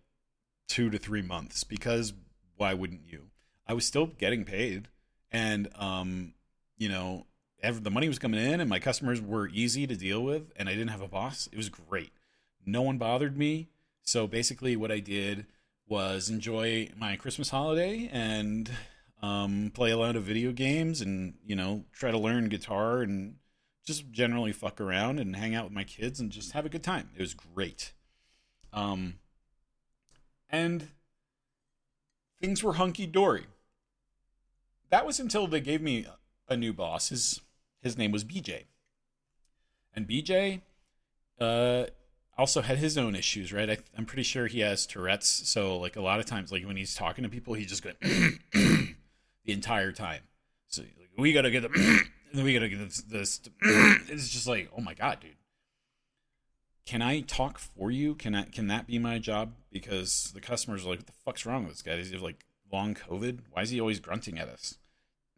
two 0.67 0.89
to 0.89 0.97
three 0.97 1.21
months 1.21 1.63
because 1.63 2.13
why 2.55 2.73
wouldn't 2.73 3.07
you? 3.07 3.27
I 3.67 3.73
was 3.73 3.85
still 3.85 4.07
getting 4.07 4.45
paid, 4.45 4.87
and 5.31 5.69
um, 5.75 6.33
you 6.77 6.89
know, 6.89 7.25
every, 7.61 7.81
the 7.81 7.91
money 7.91 8.07
was 8.07 8.19
coming 8.19 8.39
in, 8.39 8.59
and 8.59 8.69
my 8.69 8.79
customers 8.79 9.21
were 9.21 9.47
easy 9.49 9.87
to 9.87 9.95
deal 9.95 10.23
with, 10.23 10.51
and 10.55 10.69
I 10.69 10.73
didn't 10.73 10.89
have 10.89 11.01
a 11.01 11.07
boss. 11.07 11.47
It 11.51 11.57
was 11.57 11.69
great. 11.69 12.11
No 12.65 12.81
one 12.81 12.97
bothered 12.97 13.37
me. 13.37 13.69
So 14.01 14.27
basically, 14.27 14.75
what 14.75 14.91
I 14.91 14.99
did 14.99 15.45
was 15.87 16.29
enjoy 16.29 16.89
my 16.97 17.15
Christmas 17.15 17.49
holiday 17.49 18.09
and 18.11 18.69
um, 19.21 19.71
play 19.73 19.91
a 19.91 19.97
lot 19.97 20.15
of 20.15 20.23
video 20.23 20.51
games, 20.51 21.01
and 21.01 21.35
you 21.45 21.55
know, 21.55 21.85
try 21.91 22.11
to 22.11 22.17
learn 22.17 22.49
guitar 22.49 23.01
and 23.01 23.35
just 23.85 24.11
generally 24.11 24.51
fuck 24.51 24.79
around 24.79 25.19
and 25.19 25.35
hang 25.35 25.55
out 25.55 25.63
with 25.65 25.73
my 25.73 25.83
kids 25.83 26.19
and 26.19 26.31
just 26.31 26.51
have 26.51 26.65
a 26.65 26.69
good 26.69 26.83
time. 26.83 27.09
It 27.15 27.21
was 27.21 27.33
great. 27.33 27.93
Um, 28.71 29.15
and 30.49 30.89
things 32.39 32.63
were 32.63 32.73
hunky 32.73 33.07
dory. 33.07 33.45
That 34.89 35.05
was 35.05 35.19
until 35.19 35.47
they 35.47 35.61
gave 35.61 35.81
me 35.81 36.05
a 36.47 36.57
new 36.57 36.73
boss. 36.73 37.09
His 37.09 37.41
his 37.81 37.97
name 37.97 38.11
was 38.11 38.23
BJ, 38.23 38.65
and 39.93 40.07
BJ 40.07 40.61
uh, 41.39 41.85
also 42.37 42.61
had 42.61 42.77
his 42.77 42.97
own 42.97 43.15
issues. 43.15 43.51
Right, 43.53 43.69
I, 43.69 43.77
am 43.97 44.05
pretty 44.05 44.23
sure 44.23 44.47
he 44.47 44.59
has 44.61 44.85
Tourette's. 44.85 45.49
So 45.49 45.77
like 45.77 45.95
a 45.95 46.01
lot 46.01 46.19
of 46.19 46.25
times, 46.25 46.51
like 46.51 46.65
when 46.65 46.77
he's 46.77 46.95
talking 46.95 47.23
to 47.23 47.29
people, 47.29 47.53
he's 47.53 47.67
just 47.69 47.83
going 47.83 47.95
the 48.03 48.95
entire 49.45 49.91
time. 49.91 50.21
So 50.67 50.81
like, 50.81 51.09
we 51.17 51.33
gotta 51.33 51.51
get 51.51 51.61
the 51.61 52.03
we 52.35 52.53
gotta 52.53 52.69
get 52.69 52.79
this. 52.79 53.01
this. 53.01 53.41
it's 53.61 54.29
just 54.29 54.47
like 54.47 54.69
oh 54.77 54.81
my 54.81 54.93
god, 54.93 55.19
dude 55.19 55.35
can 56.89 57.03
I 57.03 57.19
talk 57.19 57.59
for 57.59 57.91
you? 57.91 58.15
Can 58.15 58.33
I 58.33 58.45
can 58.45 58.65
that 58.65 58.87
be 58.87 58.97
my 58.97 59.19
job? 59.19 59.53
Because 59.71 60.31
the 60.33 60.41
customers 60.41 60.83
are 60.83 60.89
like, 60.89 60.99
what 60.99 61.05
the 61.05 61.13
fuck's 61.23 61.45
wrong 61.45 61.65
with 61.65 61.73
this 61.73 61.81
guy? 61.83 61.95
Does 61.95 62.09
he 62.09 62.17
like 62.17 62.47
long 62.73 62.95
COVID? 62.95 63.41
Why 63.51 63.61
is 63.61 63.69
he 63.69 63.79
always 63.79 63.99
grunting 63.99 64.39
at 64.39 64.49
us? 64.49 64.79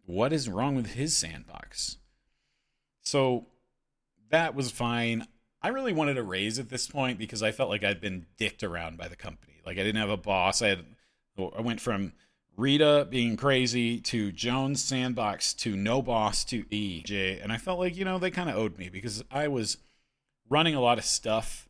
What 0.06 0.32
is 0.32 0.48
wrong 0.48 0.76
with 0.76 0.94
his 0.94 1.18
sandbox? 1.18 1.98
So 3.02 3.48
that 4.30 4.56
was 4.56 4.72
fine. 4.72 5.28
I 5.62 5.70
really 5.70 5.94
wanted 5.94 6.18
a 6.18 6.24
raise 6.24 6.60
at 6.60 6.70
this 6.70 6.88
point 6.88 7.18
because 7.18 7.44
I 7.44 7.52
felt 7.52 7.70
like 7.70 7.84
I'd 7.84 8.02
been 8.02 8.26
dicked 8.38 8.64
around 8.64 8.98
by 8.98 9.08
the 9.08 9.16
company. 9.16 9.62
Like 9.66 9.78
I 9.78 9.84
didn't 9.84 10.02
have 10.02 10.10
a 10.10 10.18
boss. 10.18 10.62
I 10.62 10.70
had 10.70 10.86
I 11.38 11.62
went 11.62 11.82
from 11.82 12.14
Rita 12.58 13.08
being 13.10 13.38
crazy 13.38 14.00
to 14.02 14.32
Joan's 14.32 14.84
sandbox 14.84 15.54
to 15.56 15.76
no 15.76 16.02
boss 16.02 16.44
to 16.46 16.64
EJ 16.66 17.42
and 17.42 17.52
I 17.52 17.58
felt 17.58 17.80
like, 17.80 17.96
you 17.96 18.06
know, 18.06 18.20
they 18.20 18.32
kind 18.32 18.50
of 18.50 18.56
owed 18.56 18.78
me 18.78 18.90
because 18.90 19.24
I 19.32 19.48
was 19.48 19.78
running 20.50 20.76
a 20.76 20.82
lot 20.82 20.98
of 20.98 21.06
stuff 21.06 21.70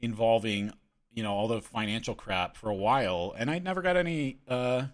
involving 0.00 0.72
you 1.14 1.22
know 1.22 1.32
all 1.32 1.48
the 1.48 1.60
financial 1.60 2.14
crap 2.14 2.56
for 2.56 2.68
a 2.68 2.74
while 2.74 3.34
and 3.36 3.50
i 3.50 3.58
never 3.58 3.82
got 3.82 3.96
any 3.96 4.38
uh, 4.48 4.84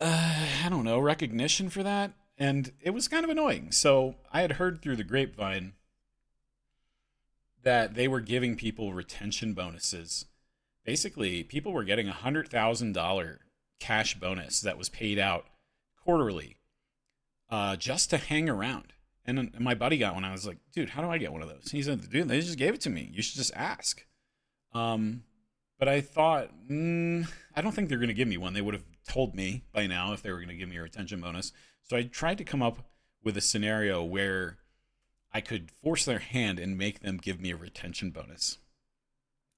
uh 0.00 0.46
i 0.64 0.68
don't 0.68 0.84
know 0.84 0.98
recognition 0.98 1.68
for 1.68 1.82
that 1.82 2.12
and 2.42 2.72
it 2.80 2.90
was 2.90 3.08
kind 3.08 3.24
of 3.24 3.30
annoying 3.30 3.70
so 3.70 4.16
i 4.32 4.40
had 4.40 4.52
heard 4.52 4.80
through 4.80 4.96
the 4.96 5.04
grapevine 5.04 5.72
that 7.62 7.94
they 7.94 8.08
were 8.08 8.20
giving 8.20 8.56
people 8.56 8.92
retention 8.92 9.54
bonuses 9.54 10.26
basically 10.84 11.42
people 11.42 11.72
were 11.72 11.84
getting 11.84 12.08
a 12.08 12.12
hundred 12.12 12.48
thousand 12.48 12.92
dollar 12.92 13.40
cash 13.80 14.18
bonus 14.18 14.60
that 14.60 14.78
was 14.78 14.88
paid 14.88 15.18
out 15.18 15.46
quarterly 16.04 16.56
uh, 17.50 17.76
just 17.76 18.10
to 18.10 18.16
hang 18.16 18.48
around 18.48 18.92
and 19.24 19.58
my 19.60 19.74
buddy 19.74 19.98
got 19.98 20.14
one. 20.14 20.24
I 20.24 20.32
was 20.32 20.46
like, 20.46 20.58
dude, 20.72 20.90
how 20.90 21.02
do 21.02 21.08
I 21.08 21.18
get 21.18 21.32
one 21.32 21.42
of 21.42 21.48
those? 21.48 21.70
He 21.70 21.82
said, 21.82 22.08
dude, 22.10 22.28
they 22.28 22.40
just 22.40 22.58
gave 22.58 22.74
it 22.74 22.80
to 22.82 22.90
me. 22.90 23.10
You 23.12 23.22
should 23.22 23.36
just 23.36 23.54
ask. 23.54 24.04
Um, 24.74 25.22
but 25.78 25.88
I 25.88 26.00
thought, 26.00 26.50
mm, 26.68 27.28
I 27.54 27.60
don't 27.60 27.72
think 27.72 27.88
they're 27.88 27.98
going 27.98 28.08
to 28.08 28.14
give 28.14 28.28
me 28.28 28.36
one. 28.36 28.52
They 28.52 28.60
would 28.60 28.74
have 28.74 28.84
told 29.08 29.34
me 29.34 29.64
by 29.72 29.86
now 29.86 30.12
if 30.12 30.22
they 30.22 30.30
were 30.30 30.38
going 30.38 30.48
to 30.48 30.54
give 30.54 30.68
me 30.68 30.76
a 30.76 30.82
retention 30.82 31.20
bonus. 31.20 31.52
So 31.82 31.96
I 31.96 32.04
tried 32.04 32.38
to 32.38 32.44
come 32.44 32.62
up 32.62 32.78
with 33.22 33.36
a 33.36 33.40
scenario 33.40 34.02
where 34.02 34.58
I 35.32 35.40
could 35.40 35.70
force 35.70 36.04
their 36.04 36.18
hand 36.18 36.58
and 36.58 36.76
make 36.76 37.00
them 37.00 37.16
give 37.16 37.40
me 37.40 37.50
a 37.50 37.56
retention 37.56 38.10
bonus. 38.10 38.58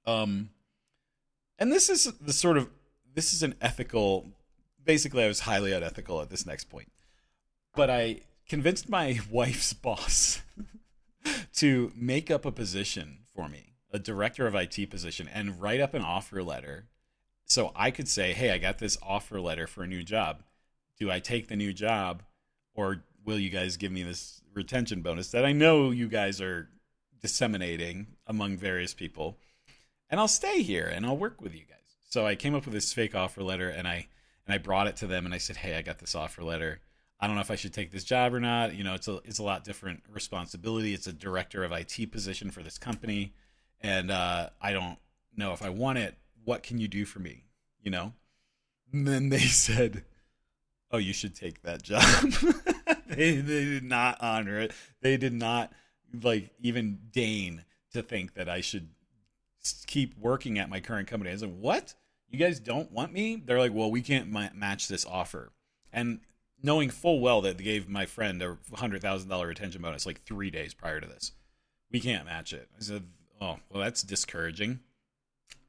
Um, 0.06 0.50
and 1.58 1.72
this 1.72 1.88
is 1.88 2.12
the 2.20 2.32
sort 2.32 2.56
of 2.56 2.68
this 3.14 3.32
is 3.32 3.42
an 3.42 3.54
ethical. 3.60 4.26
Basically, 4.84 5.24
I 5.24 5.28
was 5.28 5.40
highly 5.40 5.72
unethical 5.72 6.20
at 6.20 6.30
this 6.30 6.44
next 6.46 6.64
point, 6.64 6.92
but 7.74 7.88
I 7.88 8.20
convinced 8.48 8.88
my 8.88 9.18
wife's 9.30 9.72
boss 9.72 10.42
to 11.54 11.92
make 11.96 12.30
up 12.30 12.44
a 12.44 12.52
position 12.52 13.18
for 13.34 13.48
me, 13.48 13.74
a 13.92 13.98
director 13.98 14.46
of 14.46 14.54
IT 14.54 14.90
position, 14.90 15.28
and 15.32 15.60
write 15.60 15.80
up 15.80 15.94
an 15.94 16.02
offer 16.02 16.42
letter 16.42 16.88
so 17.46 17.72
I 17.74 17.90
could 17.90 18.08
say, 18.08 18.32
hey, 18.32 18.50
I 18.50 18.58
got 18.58 18.78
this 18.78 18.96
offer 19.02 19.40
letter 19.40 19.66
for 19.66 19.82
a 19.82 19.86
new 19.86 20.02
job. 20.02 20.42
Do 20.98 21.10
I 21.10 21.20
take 21.20 21.48
the 21.48 21.56
new 21.56 21.72
job 21.72 22.22
or 22.74 23.04
will 23.24 23.38
you 23.38 23.50
guys 23.50 23.76
give 23.76 23.92
me 23.92 24.02
this 24.02 24.40
retention 24.52 25.02
bonus 25.02 25.30
that 25.30 25.44
I 25.44 25.52
know 25.52 25.90
you 25.90 26.08
guys 26.08 26.40
are 26.40 26.68
disseminating 27.20 28.06
among 28.26 28.56
various 28.56 28.94
people? 28.94 29.38
And 30.10 30.20
I'll 30.20 30.28
stay 30.28 30.62
here 30.62 30.86
and 30.86 31.04
I'll 31.04 31.16
work 31.16 31.40
with 31.40 31.54
you 31.54 31.64
guys. 31.68 31.78
So 32.08 32.26
I 32.26 32.34
came 32.34 32.54
up 32.54 32.64
with 32.64 32.74
this 32.74 32.92
fake 32.92 33.14
offer 33.14 33.42
letter 33.42 33.68
and 33.68 33.88
I 33.88 34.08
and 34.46 34.54
I 34.54 34.58
brought 34.58 34.86
it 34.86 34.96
to 34.96 35.06
them 35.06 35.24
and 35.24 35.34
I 35.34 35.38
said, 35.38 35.56
"Hey, 35.56 35.74
I 35.74 35.82
got 35.82 35.98
this 35.98 36.14
offer 36.14 36.42
letter. 36.44 36.80
I 37.18 37.26
don't 37.26 37.36
know 37.36 37.42
if 37.42 37.50
I 37.50 37.56
should 37.56 37.72
take 37.72 37.90
this 37.90 38.04
job 38.04 38.34
or 38.34 38.40
not. 38.40 38.74
You 38.74 38.84
know, 38.84 38.94
it's 38.94 39.08
a 39.08 39.20
it's 39.24 39.38
a 39.38 39.42
lot 39.42 39.64
different 39.64 40.02
responsibility. 40.12 40.92
It's 40.92 41.06
a 41.06 41.12
director 41.12 41.64
of 41.64 41.72
IT 41.72 42.12
position 42.12 42.50
for 42.50 42.62
this 42.62 42.76
company, 42.76 43.32
and 43.80 44.10
uh, 44.10 44.50
I 44.60 44.72
don't 44.72 44.98
know 45.34 45.52
if 45.52 45.62
I 45.62 45.70
want 45.70 45.98
it. 45.98 46.16
What 46.44 46.62
can 46.62 46.78
you 46.78 46.88
do 46.88 47.04
for 47.04 47.18
me? 47.18 47.44
You 47.82 47.90
know. 47.90 48.12
And 48.92 49.06
then 49.06 49.28
they 49.28 49.38
said, 49.40 50.04
"Oh, 50.90 50.98
you 50.98 51.12
should 51.12 51.34
take 51.34 51.62
that 51.62 51.82
job." 51.82 52.02
they 53.06 53.36
they 53.36 53.64
did 53.64 53.84
not 53.84 54.18
honor 54.20 54.60
it. 54.60 54.72
They 55.00 55.16
did 55.16 55.32
not 55.32 55.72
like 56.22 56.50
even 56.60 56.98
deign 57.10 57.64
to 57.92 58.02
think 58.02 58.34
that 58.34 58.48
I 58.48 58.60
should 58.60 58.88
keep 59.86 60.18
working 60.18 60.58
at 60.58 60.68
my 60.68 60.80
current 60.80 61.08
company. 61.08 61.30
I 61.30 61.34
was 61.34 61.42
like, 61.42 61.58
"What? 61.58 61.94
You 62.28 62.38
guys 62.38 62.60
don't 62.60 62.92
want 62.92 63.12
me?" 63.12 63.36
They're 63.36 63.58
like, 63.58 63.74
"Well, 63.74 63.90
we 63.90 64.02
can't 64.02 64.30
ma- 64.30 64.48
match 64.54 64.88
this 64.88 65.04
offer." 65.04 65.52
And 65.92 66.20
knowing 66.62 66.90
full 66.90 67.20
well 67.20 67.40
that 67.42 67.58
they 67.58 67.64
gave 67.64 67.88
my 67.88 68.06
friend 68.06 68.42
a 68.42 68.58
hundred 68.74 69.02
thousand 69.02 69.28
dollar 69.28 69.46
retention 69.48 69.82
bonus 69.82 70.06
like 70.06 70.22
three 70.22 70.50
days 70.50 70.74
prior 70.74 71.00
to 71.00 71.06
this. 71.06 71.32
We 71.90 72.00
can't 72.00 72.26
match 72.26 72.52
it. 72.52 72.68
I 72.76 72.82
said, 72.82 73.04
"Oh, 73.40 73.58
well, 73.70 73.82
that's 73.82 74.02
discouraging." 74.02 74.80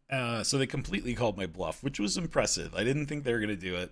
Uh, 0.09 0.43
so 0.43 0.57
they 0.57 0.67
completely 0.67 1.15
called 1.15 1.37
my 1.37 1.45
bluff, 1.45 1.83
which 1.83 1.99
was 1.99 2.17
impressive. 2.17 2.75
I 2.75 2.83
didn't 2.83 3.07
think 3.07 3.23
they 3.23 3.33
were 3.33 3.39
going 3.39 3.49
to 3.49 3.55
do 3.55 3.75
it, 3.75 3.91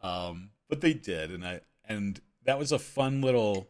um, 0.00 0.50
but 0.68 0.80
they 0.80 0.94
did, 0.94 1.30
and 1.30 1.44
I 1.44 1.60
and 1.88 2.20
that 2.44 2.58
was 2.58 2.70
a 2.70 2.78
fun 2.78 3.20
little 3.20 3.68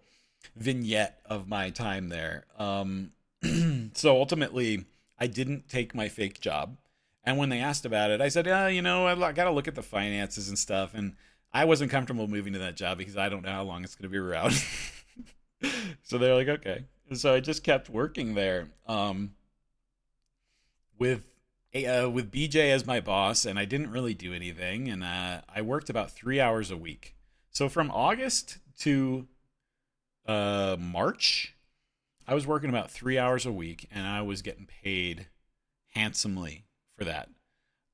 vignette 0.56 1.20
of 1.24 1.48
my 1.48 1.70
time 1.70 2.10
there. 2.10 2.44
Um, 2.58 3.12
so 3.94 4.16
ultimately, 4.16 4.84
I 5.18 5.26
didn't 5.26 5.68
take 5.68 5.94
my 5.94 6.08
fake 6.08 6.40
job, 6.40 6.76
and 7.24 7.38
when 7.38 7.48
they 7.48 7.60
asked 7.60 7.86
about 7.86 8.10
it, 8.10 8.20
I 8.20 8.28
said, 8.28 8.44
"Yeah, 8.44 8.68
you 8.68 8.82
know, 8.82 9.06
I 9.06 9.32
got 9.32 9.44
to 9.44 9.50
look 9.50 9.68
at 9.68 9.74
the 9.74 9.82
finances 9.82 10.48
and 10.48 10.58
stuff." 10.58 10.92
And 10.94 11.14
I 11.52 11.64
wasn't 11.64 11.90
comfortable 11.90 12.28
moving 12.28 12.52
to 12.52 12.58
that 12.60 12.76
job 12.76 12.98
because 12.98 13.16
I 13.16 13.28
don't 13.28 13.42
know 13.42 13.52
how 13.52 13.64
long 13.64 13.82
it's 13.84 13.94
going 13.94 14.04
to 14.04 14.12
be 14.12 14.18
around. 14.18 14.52
so 16.02 16.18
they're 16.18 16.34
like, 16.34 16.48
okay. 16.48 16.84
so 17.12 17.34
I 17.34 17.40
just 17.40 17.64
kept 17.64 17.90
working 17.90 18.34
there 18.34 18.68
um, 18.86 19.32
with 20.98 21.22
uh, 21.74 22.10
with 22.10 22.30
BJ 22.30 22.70
as 22.70 22.86
my 22.86 23.00
boss, 23.00 23.44
and 23.44 23.58
I 23.58 23.64
didn't 23.64 23.90
really 23.90 24.14
do 24.14 24.32
anything. 24.32 24.88
And 24.88 25.04
uh, 25.04 25.42
I 25.54 25.62
worked 25.62 25.90
about 25.90 26.10
three 26.10 26.40
hours 26.40 26.70
a 26.70 26.76
week. 26.76 27.14
So 27.50 27.68
from 27.68 27.90
August 27.90 28.58
to 28.80 29.26
uh, 30.26 30.76
March, 30.78 31.54
I 32.26 32.34
was 32.34 32.46
working 32.46 32.70
about 32.70 32.90
three 32.90 33.18
hours 33.18 33.46
a 33.46 33.52
week, 33.52 33.88
and 33.90 34.06
I 34.06 34.22
was 34.22 34.42
getting 34.42 34.66
paid 34.66 35.26
handsomely 35.94 36.64
for 36.96 37.04
that. 37.04 37.28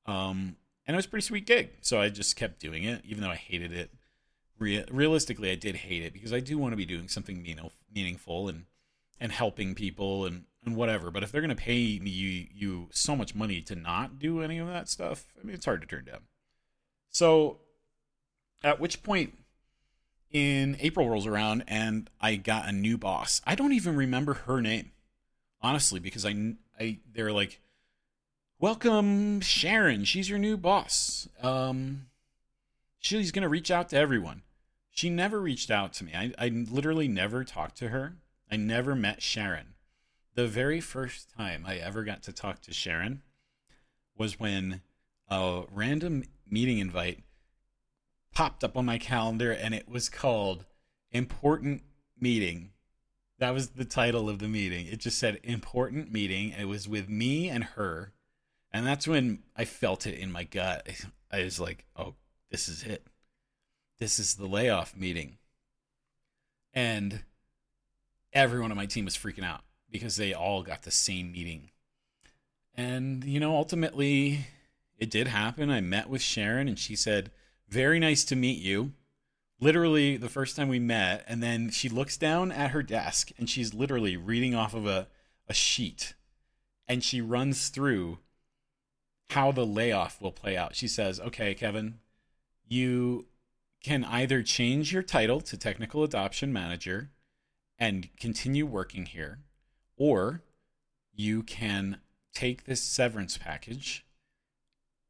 Um, 0.05 0.57
and 0.85 0.95
it 0.95 0.97
was 0.97 1.05
a 1.05 1.09
pretty 1.09 1.25
sweet 1.25 1.45
gig. 1.45 1.71
So 1.81 1.99
I 1.99 2.09
just 2.09 2.35
kept 2.35 2.59
doing 2.59 2.83
it, 2.83 3.01
even 3.05 3.23
though 3.23 3.29
I 3.29 3.35
hated 3.35 3.73
it. 3.73 3.91
Re- 4.59 4.85
realistically, 4.89 5.51
I 5.51 5.55
did 5.55 5.75
hate 5.75 6.03
it 6.03 6.13
because 6.13 6.33
I 6.33 6.39
do 6.39 6.57
want 6.57 6.71
to 6.71 6.77
be 6.77 6.85
doing 6.85 7.07
something 7.07 7.45
meaningful 7.93 8.47
and 8.47 8.65
and 9.19 9.31
helping 9.31 9.75
people 9.75 10.25
and 10.25 10.43
and 10.65 10.75
whatever. 10.75 11.09
But 11.11 11.23
if 11.23 11.31
they're 11.31 11.41
going 11.41 11.49
to 11.49 11.55
pay 11.55 11.77
you, 11.77 12.47
you 12.53 12.89
so 12.91 13.15
much 13.15 13.33
money 13.33 13.61
to 13.61 13.75
not 13.75 14.19
do 14.19 14.41
any 14.41 14.57
of 14.57 14.67
that 14.67 14.89
stuff, 14.89 15.27
I 15.39 15.45
mean, 15.45 15.55
it's 15.55 15.65
hard 15.65 15.81
to 15.81 15.87
turn 15.87 16.05
down. 16.05 16.21
So, 17.09 17.59
at 18.63 18.79
which 18.79 19.01
point 19.01 19.33
in 20.31 20.75
April 20.79 21.09
rolls 21.09 21.25
around 21.25 21.63
and 21.67 22.09
I 22.19 22.35
got 22.35 22.67
a 22.67 22.71
new 22.71 22.97
boss. 22.97 23.41
I 23.45 23.55
don't 23.55 23.73
even 23.73 23.95
remember 23.95 24.33
her 24.33 24.61
name, 24.61 24.91
honestly, 25.61 25.99
because 25.99 26.25
I 26.25 26.55
I 26.79 26.99
they're 27.11 27.31
like 27.31 27.61
welcome 28.59 29.41
Sharon. 29.41 30.03
She's 30.03 30.29
your 30.29 30.39
new 30.39 30.57
boss. 30.57 31.27
Um, 31.41 32.07
she's 32.99 33.31
going 33.31 33.43
to 33.43 33.49
reach 33.49 33.71
out 33.71 33.89
to 33.89 33.97
everyone. 33.97 34.41
She 34.91 35.09
never 35.09 35.39
reached 35.39 35.69
out 35.69 35.93
to 35.93 36.03
me. 36.03 36.13
I, 36.15 36.33
I 36.39 36.47
literally 36.47 37.07
never 37.07 37.43
talked 37.43 37.77
to 37.77 37.89
her. 37.89 38.15
I 38.51 38.55
never 38.55 38.95
met 38.95 39.21
Sharon. 39.21 39.73
The 40.35 40.47
very 40.47 40.79
first 40.79 41.29
time 41.35 41.65
I 41.65 41.77
ever 41.77 42.03
got 42.03 42.23
to 42.23 42.33
talk 42.33 42.61
to 42.61 42.73
Sharon 42.73 43.21
was 44.17 44.39
when 44.39 44.81
a 45.29 45.63
random 45.71 46.23
meeting 46.49 46.79
invite 46.79 47.23
popped 48.33 48.63
up 48.63 48.77
on 48.77 48.85
my 48.85 48.97
calendar 48.97 49.51
and 49.51 49.73
it 49.73 49.89
was 49.89 50.09
called 50.09 50.65
Important 51.11 51.81
Meeting. 52.19 52.71
That 53.39 53.53
was 53.53 53.69
the 53.69 53.85
title 53.85 54.29
of 54.29 54.39
the 54.39 54.47
meeting. 54.47 54.87
It 54.87 54.99
just 54.99 55.19
said 55.19 55.39
Important 55.43 56.11
Meeting. 56.11 56.53
It 56.57 56.65
was 56.65 56.87
with 56.87 57.09
me 57.09 57.49
and 57.49 57.63
her. 57.63 58.13
And 58.71 58.85
that's 58.85 59.07
when 59.07 59.43
I 59.55 59.65
felt 59.65 60.05
it 60.05 60.19
in 60.19 60.31
my 60.31 60.43
gut. 60.43 60.87
I 61.31 61.43
was 61.43 61.59
like, 61.59 61.85
oh, 61.95 62.15
this 62.51 62.69
is 62.69 62.83
it. 62.83 63.07
This 63.99 64.19
is 64.19 64.35
the 64.35 64.47
layoff 64.47 64.95
meeting. 64.95 65.37
And 66.73 67.23
everyone 68.37 68.69
on 68.69 68.77
my 68.77 68.85
team 68.85 69.03
was 69.03 69.17
freaking 69.17 69.43
out 69.43 69.61
because 69.89 70.15
they 70.15 70.31
all 70.31 70.61
got 70.61 70.83
the 70.83 70.91
same 70.91 71.31
meeting. 71.31 71.71
And, 72.75 73.23
you 73.23 73.39
know, 73.39 73.55
ultimately, 73.55 74.45
it 74.99 75.09
did 75.09 75.27
happen. 75.27 75.71
I 75.71 75.81
met 75.81 76.07
with 76.07 76.21
Sharon 76.21 76.67
and 76.67 76.77
she 76.77 76.95
said, 76.95 77.31
Very 77.67 77.99
nice 77.99 78.23
to 78.25 78.35
meet 78.35 78.61
you. 78.61 78.93
Literally, 79.59 80.17
the 80.17 80.29
first 80.29 80.55
time 80.55 80.69
we 80.69 80.77
met. 80.77 81.25
And 81.27 81.41
then 81.41 81.71
she 81.71 81.89
looks 81.89 82.15
down 82.15 82.51
at 82.51 82.71
her 82.71 82.83
desk 82.83 83.31
and 83.39 83.49
she's 83.49 83.73
literally 83.73 84.15
reading 84.15 84.53
off 84.53 84.75
of 84.75 84.85
a, 84.85 85.07
a 85.49 85.53
sheet. 85.55 86.13
And 86.87 87.03
she 87.03 87.21
runs 87.21 87.69
through 87.69 88.19
how 89.31 89.51
the 89.51 89.65
layoff 89.65 90.21
will 90.21 90.31
play 90.31 90.55
out. 90.55 90.75
She 90.75 90.87
says, 90.87 91.19
Okay, 91.19 91.55
Kevin, 91.55 91.95
you 92.67 93.25
can 93.83 94.03
either 94.03 94.43
change 94.43 94.93
your 94.93 95.01
title 95.03 95.41
to 95.41 95.57
technical 95.57 96.03
adoption 96.03 96.53
manager 96.53 97.09
and 97.79 98.09
continue 98.17 98.65
working 98.65 99.05
here, 99.05 99.39
or 99.97 100.43
you 101.13 101.43
can 101.43 101.99
take 102.33 102.65
this 102.65 102.81
severance 102.81 103.37
package 103.37 104.05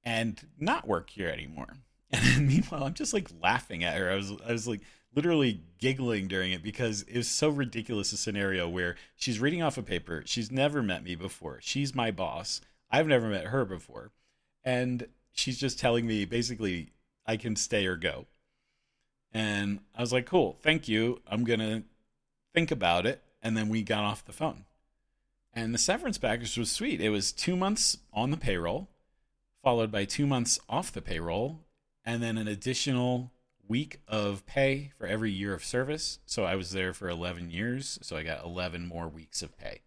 and 0.04 0.48
not 0.60 0.88
work 0.88 1.10
here 1.10 1.30
anymore. 1.30 1.78
And 2.10 2.48
meanwhile, 2.48 2.86
I'm 2.86 2.94
just 2.94 3.14
like 3.14 3.28
laughing 3.44 3.84
at 3.84 3.98
her. 3.98 4.10
I 4.10 4.16
was 4.16 4.32
I 4.48 4.54
was 4.54 4.66
like 4.66 4.80
literally 5.14 5.62
giggling 5.78 6.30
during 6.30 6.54
it 6.54 6.64
because 6.64 7.02
it 7.02 7.18
was 7.18 7.28
so 7.28 7.50
ridiculous 7.50 8.14
a 8.14 8.18
scenario 8.18 8.70
where 8.70 8.96
she's 9.18 9.42
reading 9.42 9.62
off 9.62 9.78
a 9.78 9.84
paper. 9.84 10.24
She's 10.26 10.50
never 10.50 10.82
met 10.82 11.04
me 11.04 11.16
before. 11.16 11.60
She's 11.62 11.94
my 11.94 12.12
boss. 12.12 12.62
I've 12.90 13.08
never 13.08 13.28
met 13.28 13.48
her 13.48 13.66
before. 13.66 14.12
And 14.64 15.08
she's 15.34 15.60
just 15.60 15.80
telling 15.80 16.08
me 16.08 16.24
basically 16.24 16.92
I 17.26 17.36
can 17.36 17.58
stay 17.58 17.86
or 17.86 17.98
go. 17.98 18.28
And 19.34 19.82
I 19.96 20.02
was 20.02 20.14
like, 20.14 20.26
cool, 20.26 20.58
thank 20.62 20.88
you. 20.88 21.22
I'm 21.28 21.44
going 21.44 21.60
to 21.60 21.84
think 22.54 22.72
about 22.72 23.06
it. 23.06 23.22
And 23.42 23.56
then 23.56 23.70
we 23.70 23.84
got 23.84 24.04
off 24.04 24.25
the 24.25 24.34
phone. 24.34 24.66
And 25.54 25.74
the 25.74 25.80
severance 25.80 26.18
package 26.18 26.58
was 26.58 26.72
sweet. 26.72 27.01
It 27.01 27.10
was 27.10 27.32
two 27.32 27.56
months 27.56 27.98
on 28.13 28.32
the 28.32 28.38
payroll, 28.38 28.89
followed 29.63 29.92
by 29.92 30.06
two 30.06 30.27
months 30.27 30.60
off 30.70 30.92
the 30.92 31.01
payroll, 31.01 31.62
and 32.06 32.22
then 32.22 32.38
an 32.38 32.48
additional 32.48 33.32
week 33.68 34.00
of 34.08 34.46
pay 34.46 34.92
for 34.98 35.08
every 35.08 35.32
year 35.32 35.54
of 35.54 35.63
service. 35.63 36.20
So 36.25 36.46
I 36.46 36.56
was 36.56 36.72
there 36.72 36.94
for 36.94 37.10
11 37.10 37.51
years. 37.51 38.00
So 38.01 38.16
I 38.18 38.24
got 38.24 38.44
11 38.44 38.88
more 38.88 39.08
weeks 39.08 39.42
of 39.42 39.58
pay. 39.58 39.82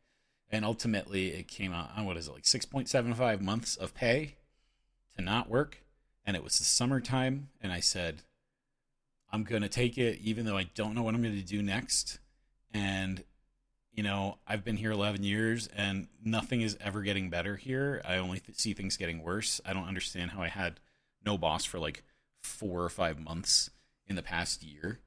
And 0.51 0.65
ultimately, 0.65 1.29
it 1.29 1.49
came 1.49 1.73
out 1.73 1.91
on 1.97 2.05
what 2.05 2.17
is 2.17 2.27
it, 2.27 2.33
like 2.33 2.43
6.75 2.43 3.41
months 3.41 3.77
of 3.77 3.95
pay 3.95 4.37
to 5.17 5.23
not 5.23 5.49
work. 5.49 5.83
And 6.27 6.37
it 6.37 6.43
was 6.43 6.59
the 6.59 6.65
summertime. 6.65 7.49
And 7.61 7.73
I 7.73 7.81
said, 7.81 8.23
I'm 9.33 9.45
going 9.45 9.63
to 9.63 9.69
take 9.69 9.97
it, 9.97 10.19
even 10.21 10.45
though 10.45 10.57
I 10.57 10.65
don't 10.75 10.95
know 10.95 11.03
what 11.03 11.15
I'm 11.15 11.23
going 11.23 11.37
to 11.37 11.43
do 11.43 11.63
next. 11.63 12.19
And, 12.73 13.25
you 13.93 14.03
know, 14.03 14.39
I've 14.47 14.65
been 14.65 14.77
here 14.77 14.93
11 14.93 15.23
years 15.23 15.69
and 15.75 16.09
nothing 16.25 16.61
is 16.61 16.77
ever 16.81 17.03
getting 17.03 17.31
better 17.31 17.57
here. 17.57 18.01
I 18.05 18.17
only 18.17 18.41
th- 18.41 18.59
see 18.59 18.73
things 18.73 18.97
getting 18.97 19.23
worse. 19.23 19.61
I 19.65 19.73
don't 19.73 19.89
understand 19.89 20.33
how 20.33 20.43
I 20.43 20.49
had 20.49 20.81
no 21.25 21.37
boss 21.37 21.65
for 21.65 21.79
like 21.79 22.03
four 22.43 22.83
or 22.83 22.89
five 22.89 23.19
months 23.19 23.71
in 24.07 24.17
the 24.17 24.23
past 24.23 24.63
year. 24.63 25.01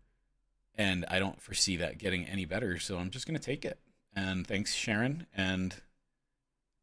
And 0.76 1.06
I 1.08 1.20
don't 1.20 1.42
foresee 1.42 1.78
that 1.78 1.98
getting 1.98 2.26
any 2.26 2.46
better. 2.46 2.80
So 2.80 2.98
I'm 2.98 3.12
just 3.12 3.28
going 3.28 3.40
to 3.40 3.46
take 3.46 3.64
it. 3.64 3.80
And 4.16 4.46
thanks, 4.46 4.74
Sharon. 4.74 5.28
And 5.36 5.76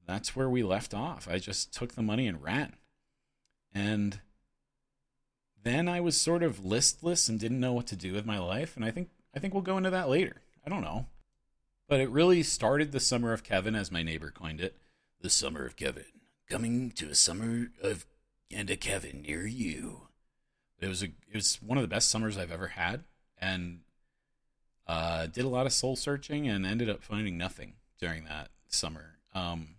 that's 0.06 0.34
where 0.34 0.48
we 0.48 0.62
left 0.62 0.94
off. 0.94 1.28
I 1.30 1.38
just 1.38 1.74
took 1.74 1.94
the 1.94 2.02
money 2.02 2.26
and 2.26 2.42
ran. 2.42 2.76
And 3.74 4.20
then 5.62 5.88
I 5.88 6.00
was 6.00 6.20
sort 6.20 6.42
of 6.42 6.64
listless 6.64 7.28
and 7.28 7.38
didn't 7.38 7.60
know 7.60 7.72
what 7.72 7.86
to 7.88 7.96
do 7.96 8.12
with 8.12 8.24
my 8.24 8.38
life, 8.38 8.76
and 8.76 8.84
I 8.84 8.90
think 8.90 9.10
I 9.34 9.38
think 9.38 9.54
we'll 9.54 9.62
go 9.62 9.76
into 9.76 9.90
that 9.90 10.08
later. 10.08 10.42
I 10.64 10.70
don't 10.70 10.82
know. 10.82 11.06
But 11.88 12.00
it 12.00 12.10
really 12.10 12.42
started 12.42 12.92
the 12.92 13.00
summer 13.00 13.32
of 13.32 13.42
Kevin 13.42 13.74
as 13.74 13.90
my 13.90 14.02
neighbor 14.02 14.30
coined 14.30 14.60
it. 14.60 14.76
The 15.20 15.30
summer 15.30 15.64
of 15.64 15.76
Kevin. 15.76 16.04
Coming 16.48 16.90
to 16.92 17.08
a 17.08 17.14
summer 17.14 17.68
of 17.82 18.06
and 18.52 18.70
a 18.70 18.76
Kevin 18.76 19.22
near 19.22 19.46
you. 19.46 20.08
It 20.80 20.88
was 20.88 21.02
a 21.02 21.06
it 21.06 21.34
was 21.34 21.60
one 21.62 21.78
of 21.78 21.82
the 21.82 21.88
best 21.88 22.10
summers 22.10 22.38
I've 22.38 22.52
ever 22.52 22.68
had 22.68 23.04
and 23.40 23.80
uh, 24.86 25.26
did 25.26 25.44
a 25.44 25.48
lot 25.48 25.66
of 25.66 25.72
soul 25.72 25.94
searching 25.94 26.48
and 26.48 26.66
ended 26.66 26.88
up 26.88 27.02
finding 27.02 27.38
nothing 27.38 27.74
during 28.00 28.24
that 28.24 28.48
summer 28.66 29.18
um, 29.34 29.76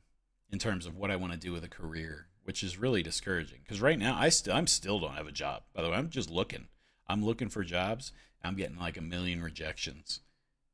in 0.51 0.59
terms 0.59 0.85
of 0.85 0.95
what 0.95 1.11
I 1.11 1.15
want 1.15 1.33
to 1.33 1.39
do 1.39 1.51
with 1.51 1.63
a 1.63 1.69
career 1.69 2.27
which 2.43 2.63
is 2.63 2.77
really 2.77 3.03
discouraging 3.03 3.59
because 3.63 3.81
right 3.81 3.99
now 3.99 4.17
I 4.17 4.29
still 4.29 4.53
I'm 4.53 4.67
still 4.67 4.99
don't 4.99 5.15
have 5.15 5.27
a 5.27 5.31
job. 5.31 5.63
By 5.73 5.81
the 5.81 5.89
way, 5.89 5.95
I'm 5.95 6.09
just 6.09 6.29
looking. 6.29 6.67
I'm 7.07 7.23
looking 7.23 7.49
for 7.49 7.63
jobs. 7.63 8.11
I'm 8.43 8.55
getting 8.55 8.77
like 8.77 8.97
a 8.97 9.01
million 9.01 9.41
rejections, 9.41 10.21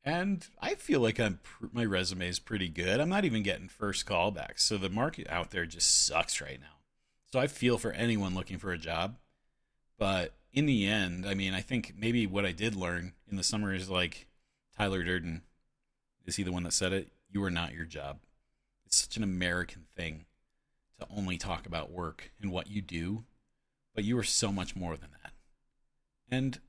and 0.07 0.47
I 0.61 0.75
feel 0.75 1.01
like 1.01 1.19
I'm 1.19 1.41
my 1.73 1.83
resume 1.83 2.29
is 2.29 2.39
pretty 2.39 2.69
good. 2.69 3.01
I'm 3.01 3.09
not 3.09 3.25
even 3.25 3.43
getting 3.43 3.67
first 3.67 4.05
callbacks. 4.05 4.61
So 4.61 4.77
the 4.77 4.89
market 4.89 5.27
out 5.29 5.51
there 5.51 5.65
just 5.65 6.07
sucks 6.07 6.39
right 6.39 6.61
now. 6.61 6.77
So 7.25 7.39
I 7.39 7.47
feel 7.47 7.77
for 7.77 7.91
anyone 7.91 8.33
looking 8.33 8.57
for 8.57 8.71
a 8.71 8.77
job, 8.77 9.17
but 9.99 10.31
in 10.53 10.65
the 10.65 10.87
end, 10.87 11.25
I 11.25 11.33
mean, 11.33 11.53
I 11.53 11.59
think 11.59 11.93
maybe 11.99 12.25
what 12.25 12.45
I 12.45 12.53
did 12.53 12.73
learn 12.73 13.15
in 13.29 13.35
the 13.35 13.43
summer 13.43 13.73
is 13.73 13.89
like 13.89 14.27
Tyler 14.77 15.03
Durden. 15.03 15.41
Is 16.25 16.37
he 16.37 16.43
the 16.43 16.53
one 16.53 16.63
that 16.63 16.71
said 16.71 16.93
it? 16.93 17.09
You 17.29 17.43
are 17.43 17.51
not 17.51 17.73
your 17.73 17.83
job. 17.83 18.19
It's 18.85 18.95
such 18.95 19.17
an 19.17 19.23
American 19.23 19.87
thing 19.93 20.23
to 21.01 21.07
only 21.13 21.37
talk 21.37 21.65
about 21.65 21.91
work 21.91 22.31
and 22.41 22.49
what 22.49 22.71
you 22.71 22.81
do, 22.81 23.25
but 23.93 24.05
you 24.05 24.17
are 24.17 24.23
so 24.23 24.53
much 24.53 24.73
more 24.73 24.95
than 24.95 25.09
that. 25.21 25.33
And 26.31 26.61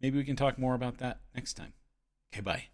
maybe 0.00 0.18
we 0.18 0.24
can 0.24 0.34
talk 0.34 0.58
more 0.58 0.74
about 0.74 0.98
that 0.98 1.20
next 1.32 1.54
time. 1.54 1.74
Okay, 2.32 2.40
bye. 2.42 2.64